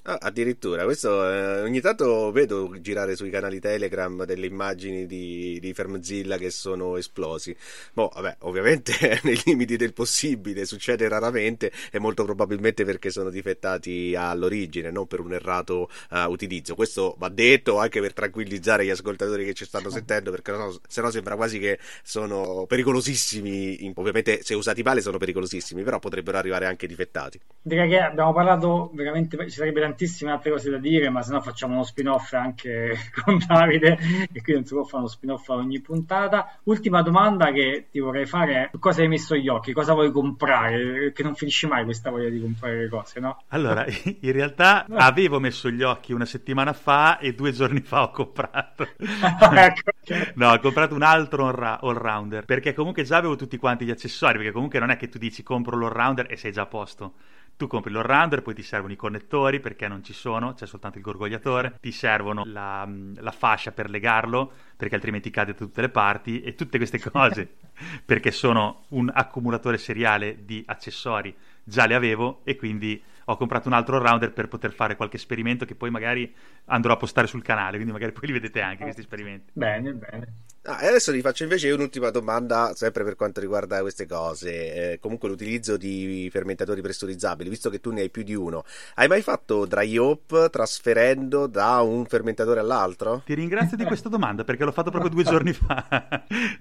[0.09, 5.75] Ah, addirittura, questo eh, ogni tanto vedo girare sui canali Telegram delle immagini di, di
[5.75, 7.57] Fermzilla che sono esplosi.
[7.93, 8.93] Boh, vabbè, ovviamente
[9.25, 15.19] nei limiti del possibile, succede raramente e molto probabilmente perché sono difettati all'origine, non per
[15.19, 16.77] un errato uh, utilizzo.
[16.77, 21.01] Questo va detto anche per tranquillizzare gli ascoltatori che ci stanno sentendo, perché no, se
[21.01, 23.93] no sembra quasi che sono pericolosissimi.
[23.97, 27.41] Ovviamente se usati male sono pericolosissimi, però potrebbero arrivare anche difettati.
[27.61, 31.41] Direi che abbiamo parlato veramente, ci sarebbe tantissime altre cose da dire, ma se no
[31.41, 33.99] facciamo uno spin-off anche con Davide
[34.31, 36.59] e qui non si può fare uno spin-off a ogni puntata.
[36.65, 39.73] Ultima domanda che ti vorrei fare, cosa hai messo gli occhi?
[39.73, 41.13] Cosa vuoi comprare?
[41.13, 43.43] Che non finisci mai questa voglia di comprare le cose, no?
[43.49, 43.87] Allora,
[44.21, 48.87] in realtà avevo messo gli occhi una settimana fa e due giorni fa ho comprato.
[48.99, 49.91] ecco,
[50.35, 54.53] no, ho comprato un altro all-rounder, perché comunque già avevo tutti quanti gli accessori, perché
[54.53, 57.15] comunque non è che tu dici compro l'all-rounder e sei già a posto
[57.57, 61.05] tu compri l'all-rounder, poi ti servono i connettori perché non ci sono, c'è soltanto il
[61.05, 66.43] gorgogliatore, ti servono la, la fascia per legarlo perché altrimenti cade da tutte le parti
[66.43, 67.57] e tutte queste cose
[68.05, 73.75] perché sono un accumulatore seriale di accessori, già le avevo e quindi ho comprato un
[73.75, 76.33] altro rounder per poter fare qualche esperimento che poi magari
[76.67, 79.51] andrò a postare sul canale, quindi magari poi li vedete anche questi esperimenti.
[79.53, 80.27] Bene, bene.
[80.69, 84.93] Ah, e adesso vi faccio invece un'ultima domanda, sempre per quanto riguarda queste cose.
[84.93, 88.65] Eh, comunque l'utilizzo di fermentatori pressurizzabili, visto che tu ne hai più di uno,
[88.95, 93.23] hai mai fatto dry hop trasferendo da un fermentatore all'altro?
[93.25, 95.87] Ti ringrazio di questa domanda perché l'ho fatto proprio due giorni fa.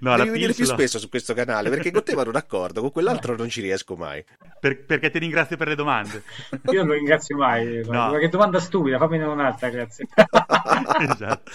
[0.01, 3.35] no, Devi venire più spesso su questo canale perché con te vado d'accordo, con quell'altro
[3.35, 4.23] non ci riesco mai.
[4.59, 6.21] Per, perché ti ringrazio per le domande.
[6.69, 7.81] Io non lo ringrazio mai.
[7.83, 8.11] No.
[8.19, 10.07] Che domanda stupida, fammi un'altra, grazie.
[11.09, 11.51] esatto.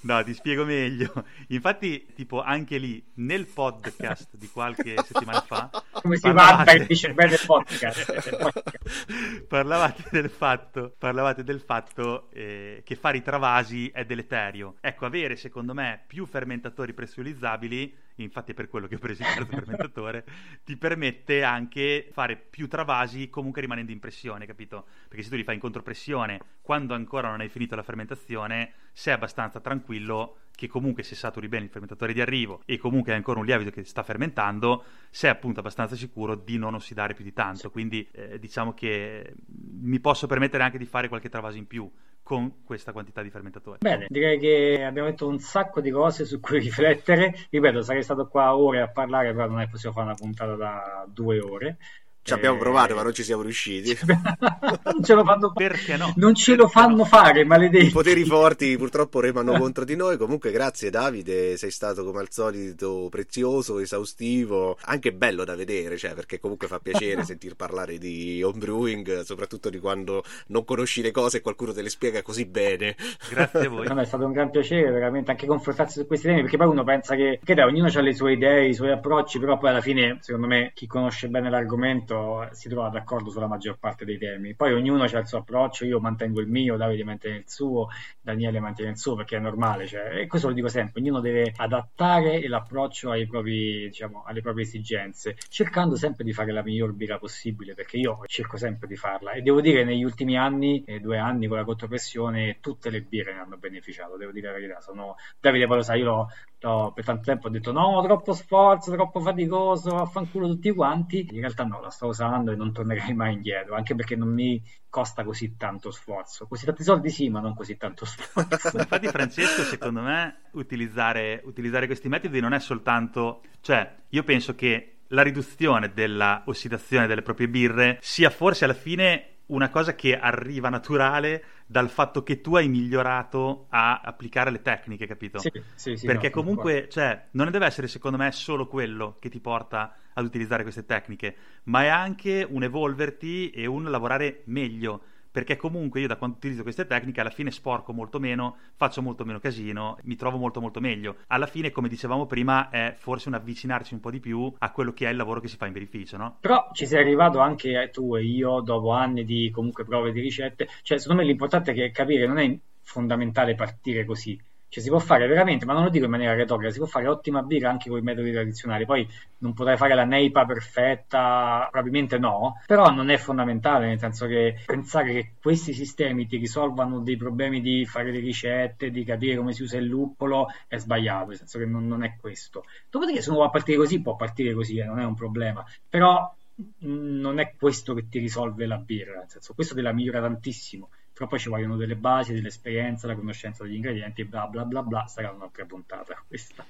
[0.00, 1.12] No, ti spiego meglio.
[1.48, 5.70] Infatti, tipo, anche lì nel podcast di qualche settimana fa.
[5.90, 6.78] Come si parlavate...
[6.78, 9.46] va dice bene podcast.
[9.48, 14.76] parlavate del fatto, parlavate del fatto eh, che fare i travasi è deleterio.
[14.80, 19.28] Ecco, avere secondo me più fermentatori pressurizzabili infatti è per quello che ho preso il
[19.28, 20.24] terzo fermentatore,
[20.64, 24.86] ti permette anche fare più travasi comunque rimanendo in pressione, capito?
[25.08, 29.14] Perché se tu li fai in contropressione quando ancora non hai finito la fermentazione, sei
[29.14, 33.40] abbastanza tranquillo che comunque se saturi bene il fermentatore di arrivo e comunque hai ancora
[33.40, 37.70] un lievito che sta fermentando, sei appunto abbastanza sicuro di non ossidare più di tanto.
[37.70, 41.90] Quindi eh, diciamo che mi posso permettere anche di fare qualche travaso in più
[42.22, 43.78] con questa quantità di fermentatori.
[43.80, 47.34] Bene, direi che abbiamo detto un sacco di cose su cui riflettere.
[47.50, 51.06] Ripeto, sarei stato qua ore a parlare, però non è possibile fare una puntata da
[51.08, 51.78] due ore.
[52.24, 53.98] Ci abbiamo provato, ma non ci siamo riusciti.
[54.06, 56.12] non ce lo fanno Perché no?
[56.16, 57.86] Non ce lo fanno fare, maledetti.
[57.86, 60.16] I poteri forti purtroppo remano contro di noi.
[60.16, 66.14] Comunque, grazie Davide, sei stato come al solito prezioso, esaustivo, anche bello da vedere, cioè,
[66.14, 71.38] perché comunque fa piacere sentir parlare di homebrewing, soprattutto di quando non conosci le cose
[71.38, 72.94] e qualcuno te le spiega così bene.
[73.30, 73.88] Grazie a voi.
[73.88, 76.84] No, è stato un gran piacere, veramente, anche confrontarsi su questi temi, perché poi uno
[76.84, 79.80] pensa che, che dai, ognuno ha le sue idee, i suoi approcci, però poi alla
[79.80, 84.18] fine, secondo me, chi conosce bene l'argomento momento si trova d'accordo sulla maggior parte dei
[84.18, 84.54] temi.
[84.54, 87.88] Poi ognuno ha il suo approccio, io mantengo il mio, Davide mantiene il suo,
[88.20, 89.86] Daniele mantiene il suo perché è normale.
[89.86, 94.64] Cioè, e questo lo dico sempre, ognuno deve adattare l'approccio ai propri, diciamo, alle proprie
[94.64, 99.32] esigenze, cercando sempre di fare la miglior birra possibile, perché io cerco sempre di farla.
[99.32, 103.34] E devo dire, negli ultimi anni, eh, due anni con la contropressione, tutte le birre
[103.34, 104.80] ne hanno beneficiato, devo dire la verità.
[104.80, 105.16] Sono...
[105.40, 106.28] Davide poi lo sa, io l'ho,
[106.62, 111.26] l'ho, per tanto tempo ho detto no, troppo sforzo, troppo faticoso, affanculo tutti quanti.
[111.30, 114.62] In realtà no, la sto usando e non tornerei mai indietro, anche perché non mi
[114.88, 116.46] costa così tanto sforzo.
[116.46, 118.76] Così tanti soldi sì, ma non così tanto sforzo.
[118.78, 123.42] Infatti Francesco, secondo me, utilizzare, utilizzare questi metodi non è soltanto...
[123.60, 129.31] Cioè, io penso che la riduzione della ossidazione delle proprie birre sia forse alla fine
[129.46, 135.06] una cosa che arriva naturale dal fatto che tu hai migliorato a applicare le tecniche,
[135.06, 135.38] capito?
[135.38, 139.28] Sì, sì, sì, Perché no, comunque, cioè, non deve essere secondo me solo quello che
[139.28, 145.02] ti porta ad utilizzare queste tecniche, ma è anche un evolverti e un lavorare meglio
[145.32, 149.24] perché comunque io da quando utilizzo queste tecniche alla fine sporco molto meno, faccio molto
[149.24, 151.16] meno casino, mi trovo molto molto meglio.
[151.28, 154.92] Alla fine, come dicevamo prima, è forse un avvicinarci un po' di più a quello
[154.92, 156.36] che è il lavoro che si fa in birrificio, no?
[156.40, 160.68] Però ci sei arrivato anche tu e io dopo anni di comunque prove di ricette,
[160.82, 164.38] cioè secondo me l'importante è che capire non è fondamentale partire così,
[164.72, 167.06] cioè si può fare veramente, ma non lo dico in maniera retorica, si può fare
[167.06, 168.86] ottima birra anche con i metodi tradizionali.
[168.86, 169.06] Poi
[169.40, 174.62] non potrai fare la neipa perfetta, probabilmente no, però non è fondamentale, nel senso che
[174.64, 179.52] pensare che questi sistemi ti risolvano dei problemi di fare le ricette, di capire come
[179.52, 182.64] si usa il luppolo, è sbagliato, nel senso che non, non è questo.
[182.88, 185.62] Dopodiché se uno vuole partire così, può partire così, eh, non è un problema.
[185.86, 186.34] Però
[186.78, 190.88] non è questo che ti risolve la birra, nel senso questo te la migliora tantissimo,
[191.12, 195.06] però poi ci vogliono delle basi, dell'esperienza, la conoscenza degli ingredienti, bla bla bla bla,
[195.06, 196.66] sarà un'altra puntata questa.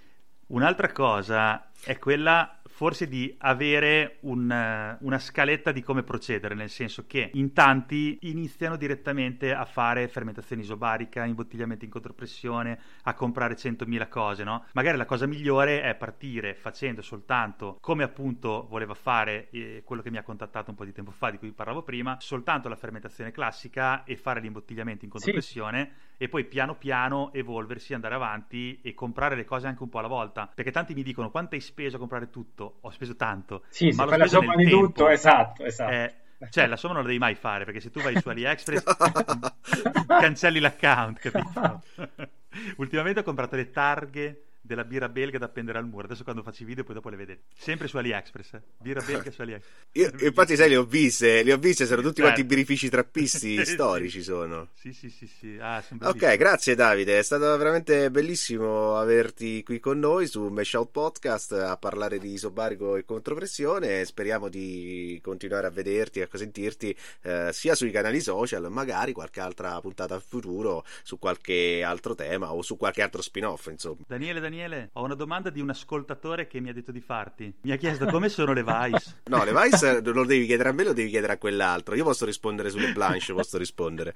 [0.52, 7.04] Un'altra cosa è quella forse di avere un, una scaletta di come procedere, nel senso
[7.06, 14.08] che in tanti iniziano direttamente a fare fermentazione isobarica, imbottigliamento in contropressione, a comprare 100.000
[14.08, 14.64] cose, no?
[14.72, 20.10] Magari la cosa migliore è partire facendo soltanto, come appunto voleva fare eh, quello che
[20.10, 23.30] mi ha contattato un po' di tempo fa, di cui parlavo prima, soltanto la fermentazione
[23.30, 26.24] classica e fare l'imbottigliamento in contropressione sì.
[26.24, 30.08] e poi piano piano evolversi, andare avanti e comprare le cose anche un po' alla
[30.08, 30.41] volta.
[30.54, 32.78] Perché tanti mi dicono quanto hai speso a comprare tutto?
[32.80, 33.64] ho speso tanto.
[33.68, 35.92] Sì, ma fai la somma di tempo, tutto, esatto, esatto.
[35.92, 36.14] Eh,
[36.50, 38.84] cioè, la somma non la devi mai fare, perché se tu vai su AliExpress
[40.06, 41.82] cancelli l'account, capito?
[42.78, 46.04] Ultimamente ho comprato le targhe della birra belga da appendere al muro.
[46.04, 47.42] Adesso quando faccio i video poi dopo le vedete.
[47.58, 48.62] Sempre su AliExpress, eh.
[48.80, 49.86] birra belga su AliExpress.
[49.92, 52.54] Io, infatti sai, le ho viste, le ho viste, sono tutti quanti certo.
[52.54, 54.68] birrifici trappisti storici sono.
[54.74, 55.58] Sì, sì, sì, sì.
[55.60, 60.90] Ah, ok, grazie Davide, è stato veramente bellissimo averti qui con noi su Mesh Out
[60.92, 64.04] Podcast a parlare di isobarico e contropressione.
[64.04, 69.40] Speriamo di continuare a vederti e a sentirti eh, sia sui canali social, magari qualche
[69.40, 74.04] altra puntata al futuro su qualche altro tema o su qualche altro spin-off, insomma.
[74.06, 77.54] Daniele, Daniele Daniele, ho una domanda di un ascoltatore che mi ha detto di farti.
[77.62, 79.22] Mi ha chiesto come sono le Vice.
[79.32, 81.94] no, le Vice non lo devi chiedere a me, lo devi chiedere a quell'altro.
[81.94, 84.12] Io posso rispondere sulle Blanche, posso rispondere.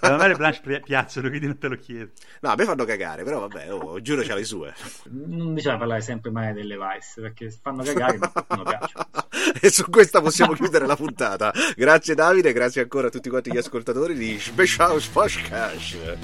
[0.00, 2.12] a me le Blanche piacciono, quindi non te lo chiedo.
[2.42, 4.72] No, a me fanno cagare, però vabbè, oh, giuro c'ha le sue.
[5.10, 9.06] Non bisogna parlare sempre male delle Vice, perché fanno cagare, ma non piacciono.
[9.60, 11.52] e su questa possiamo chiudere la puntata.
[11.74, 16.16] Grazie Davide, grazie ancora a tutti quanti gli ascoltatori di Special Podcast.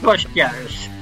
[0.00, 1.01] Podcast.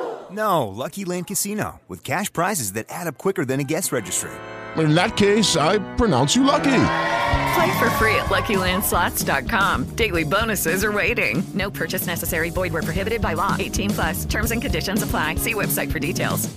[0.31, 4.31] No, Lucky Land Casino, with cash prizes that add up quicker than a guest registry.
[4.77, 6.83] In that case, I pronounce you lucky.
[7.53, 9.95] Play for free at LuckyLandSlots.com.
[9.95, 11.43] Daily bonuses are waiting.
[11.53, 12.49] No purchase necessary.
[12.49, 13.55] Void were prohibited by law.
[13.59, 14.25] 18 plus.
[14.25, 15.35] Terms and conditions apply.
[15.35, 16.47] See website for details.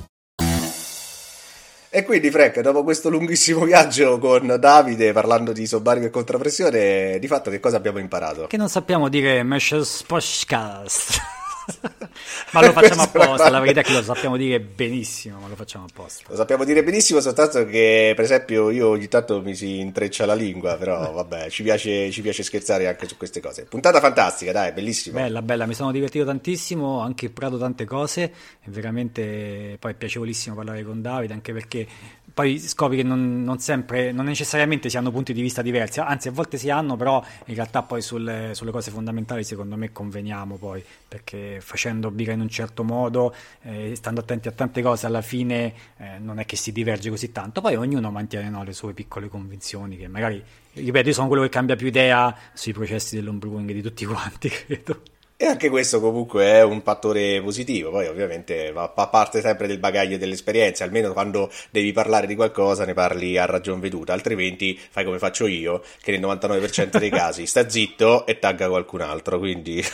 [1.97, 7.27] E quindi, Frank, dopo questo lunghissimo viaggio con Davide parlando di sobarico e contrapressione, di
[7.29, 8.49] fatto che cosa abbiamo imparato?
[8.49, 11.21] Che non sappiamo dire Meshes Podcast.
[12.53, 15.87] ma lo facciamo apposta, la verità è che lo sappiamo dire benissimo, ma lo facciamo
[15.89, 16.25] apposta.
[16.29, 20.35] Lo sappiamo dire benissimo, soltanto che per esempio io ogni tanto mi si intreccia la
[20.35, 23.65] lingua, però vabbè, ci piace, ci piace scherzare anche su queste cose.
[23.65, 25.21] Puntata fantastica, dai, bellissima.
[25.21, 29.95] Bella, bella, mi sono divertito tantissimo, ho anche imparato tante cose, è veramente poi è
[29.95, 31.87] piacevolissimo parlare con Davide, anche perché
[32.35, 36.27] poi scopri che non, non, sempre, non necessariamente si hanno punti di vista diversi, anzi
[36.27, 40.57] a volte si hanno, però in realtà poi sulle, sulle cose fondamentali secondo me conveniamo
[40.57, 43.33] poi, perché facendo birra in un certo modo,
[43.63, 47.31] eh, stando attenti a tante cose, alla fine eh, non è che si diverge così
[47.31, 51.45] tanto, poi ognuno mantiene no, le sue piccole convinzioni che magari, ripeto, io sono quello
[51.45, 55.03] che cambia più idea sui processi dell'homebrewing di tutti quanti, credo.
[55.37, 60.17] E anche questo comunque è un fattore positivo, poi ovviamente fa parte sempre del bagaglio
[60.17, 65.19] dell'esperienza, almeno quando devi parlare di qualcosa ne parli a ragion veduta, altrimenti fai come
[65.19, 69.85] faccio io, che nel 99% dei casi sta zitto e tagga qualcun altro, quindi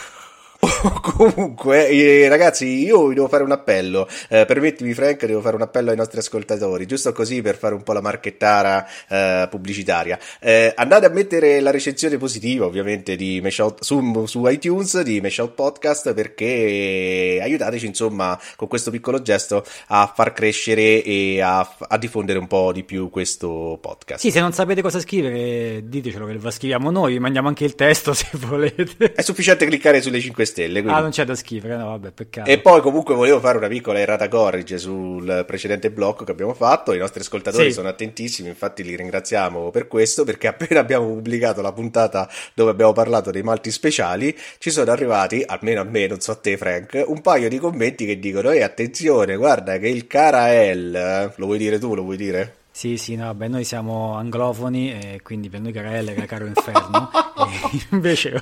[1.01, 4.07] comunque, eh, ragazzi, io vi devo fare un appello.
[4.29, 7.83] Eh, permettimi, Frank, devo fare un appello ai nostri ascoltatori, giusto così per fare un
[7.83, 10.17] po' la marchettara eh, pubblicitaria.
[10.39, 15.53] Eh, andate a mettere la recensione positiva, ovviamente, di Meshout, su, su iTunes di Meshout
[15.53, 22.39] Podcast perché aiutateci, insomma, con questo piccolo gesto a far crescere e a, a diffondere
[22.39, 24.21] un po' di più questo podcast.
[24.21, 28.13] Sì, se non sapete cosa scrivere, ditecelo che lo scriviamo noi, mandiamo anche il testo
[28.15, 29.13] se volete.
[29.13, 30.70] È sufficiente cliccare sulle 5 stelle.
[30.79, 30.97] Quindi.
[30.97, 32.49] Ah, non c'è da scrivere, no, vabbè, peccato.
[32.49, 36.93] E poi comunque volevo fare una piccola errata corrige sul precedente blocco che abbiamo fatto.
[36.93, 37.71] I nostri ascoltatori sì.
[37.71, 42.93] sono attentissimi, infatti li ringraziamo per questo, perché appena abbiamo pubblicato la puntata dove abbiamo
[42.93, 47.03] parlato dei malti speciali, ci sono arrivati, almeno a me, non so a te Frank,
[47.07, 51.79] un paio di commenti che dicono, ehi attenzione, guarda che il Carael, lo vuoi dire
[51.79, 52.59] tu, lo vuoi dire?
[52.81, 57.11] Sì, sì, no, beh, noi siamo anglofoni e quindi per noi Carelle era caro inferno.
[57.91, 58.41] invece,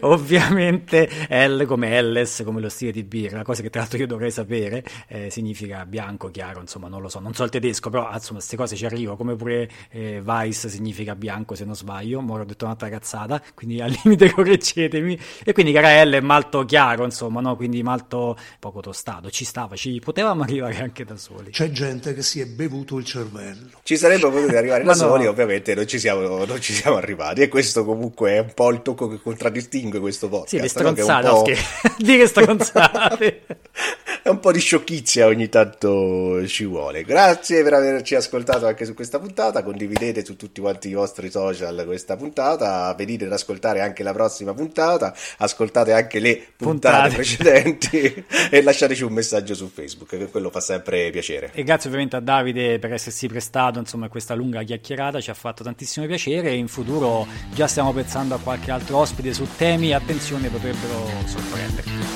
[0.00, 4.32] ovviamente, L come Elles, come lo stile di birra, cosa che tra l'altro io dovrei
[4.32, 8.38] sapere, eh, significa bianco, chiaro, insomma, non lo so, non so il tedesco, però insomma,
[8.38, 12.44] queste cose ci arrivo, come pure eh, Weiss significa bianco, se non sbaglio, ma ho
[12.44, 15.16] detto un'altra cazzata, quindi al limite correggetemi.
[15.44, 17.54] E quindi Carelle è malto chiaro, insomma, no?
[17.54, 21.52] quindi malto poco tostato, ci stava, ci potevamo arrivare anche da soli.
[21.52, 23.75] C'è gente che si è bevuto il cervello.
[23.82, 25.30] Ci sarebbe potuto arrivare da soli, no.
[25.30, 27.42] ovviamente non ci, siamo, non ci, siamo, arrivati.
[27.42, 30.54] E questo comunque è un po' il tocco che contraddistingue questo podcast.
[30.54, 31.42] Sì, le stronzate, no?
[31.42, 31.56] Che...
[31.98, 33.42] dire stronzate.
[34.22, 37.04] è un po' di sciocchizia ogni tanto ci vuole.
[37.04, 39.62] Grazie per averci ascoltato anche su questa puntata.
[39.62, 42.92] Condividete su tutti quanti i vostri social questa puntata.
[42.96, 45.14] Venite ad ascoltare anche la prossima puntata.
[45.38, 47.14] Ascoltate anche le puntate, puntate.
[47.14, 51.50] precedenti e lasciateci un messaggio su Facebook, che quello fa sempre piacere.
[51.54, 55.20] E grazie ovviamente a Davide per essersi prestato insomma questa lunga chiacchierata.
[55.20, 56.50] Ci ha fatto tantissimo piacere.
[56.50, 59.92] E in futuro già stiamo pensando a qualche altro ospite su temi.
[59.92, 62.15] Attenzione, potrebbero sorprenderci.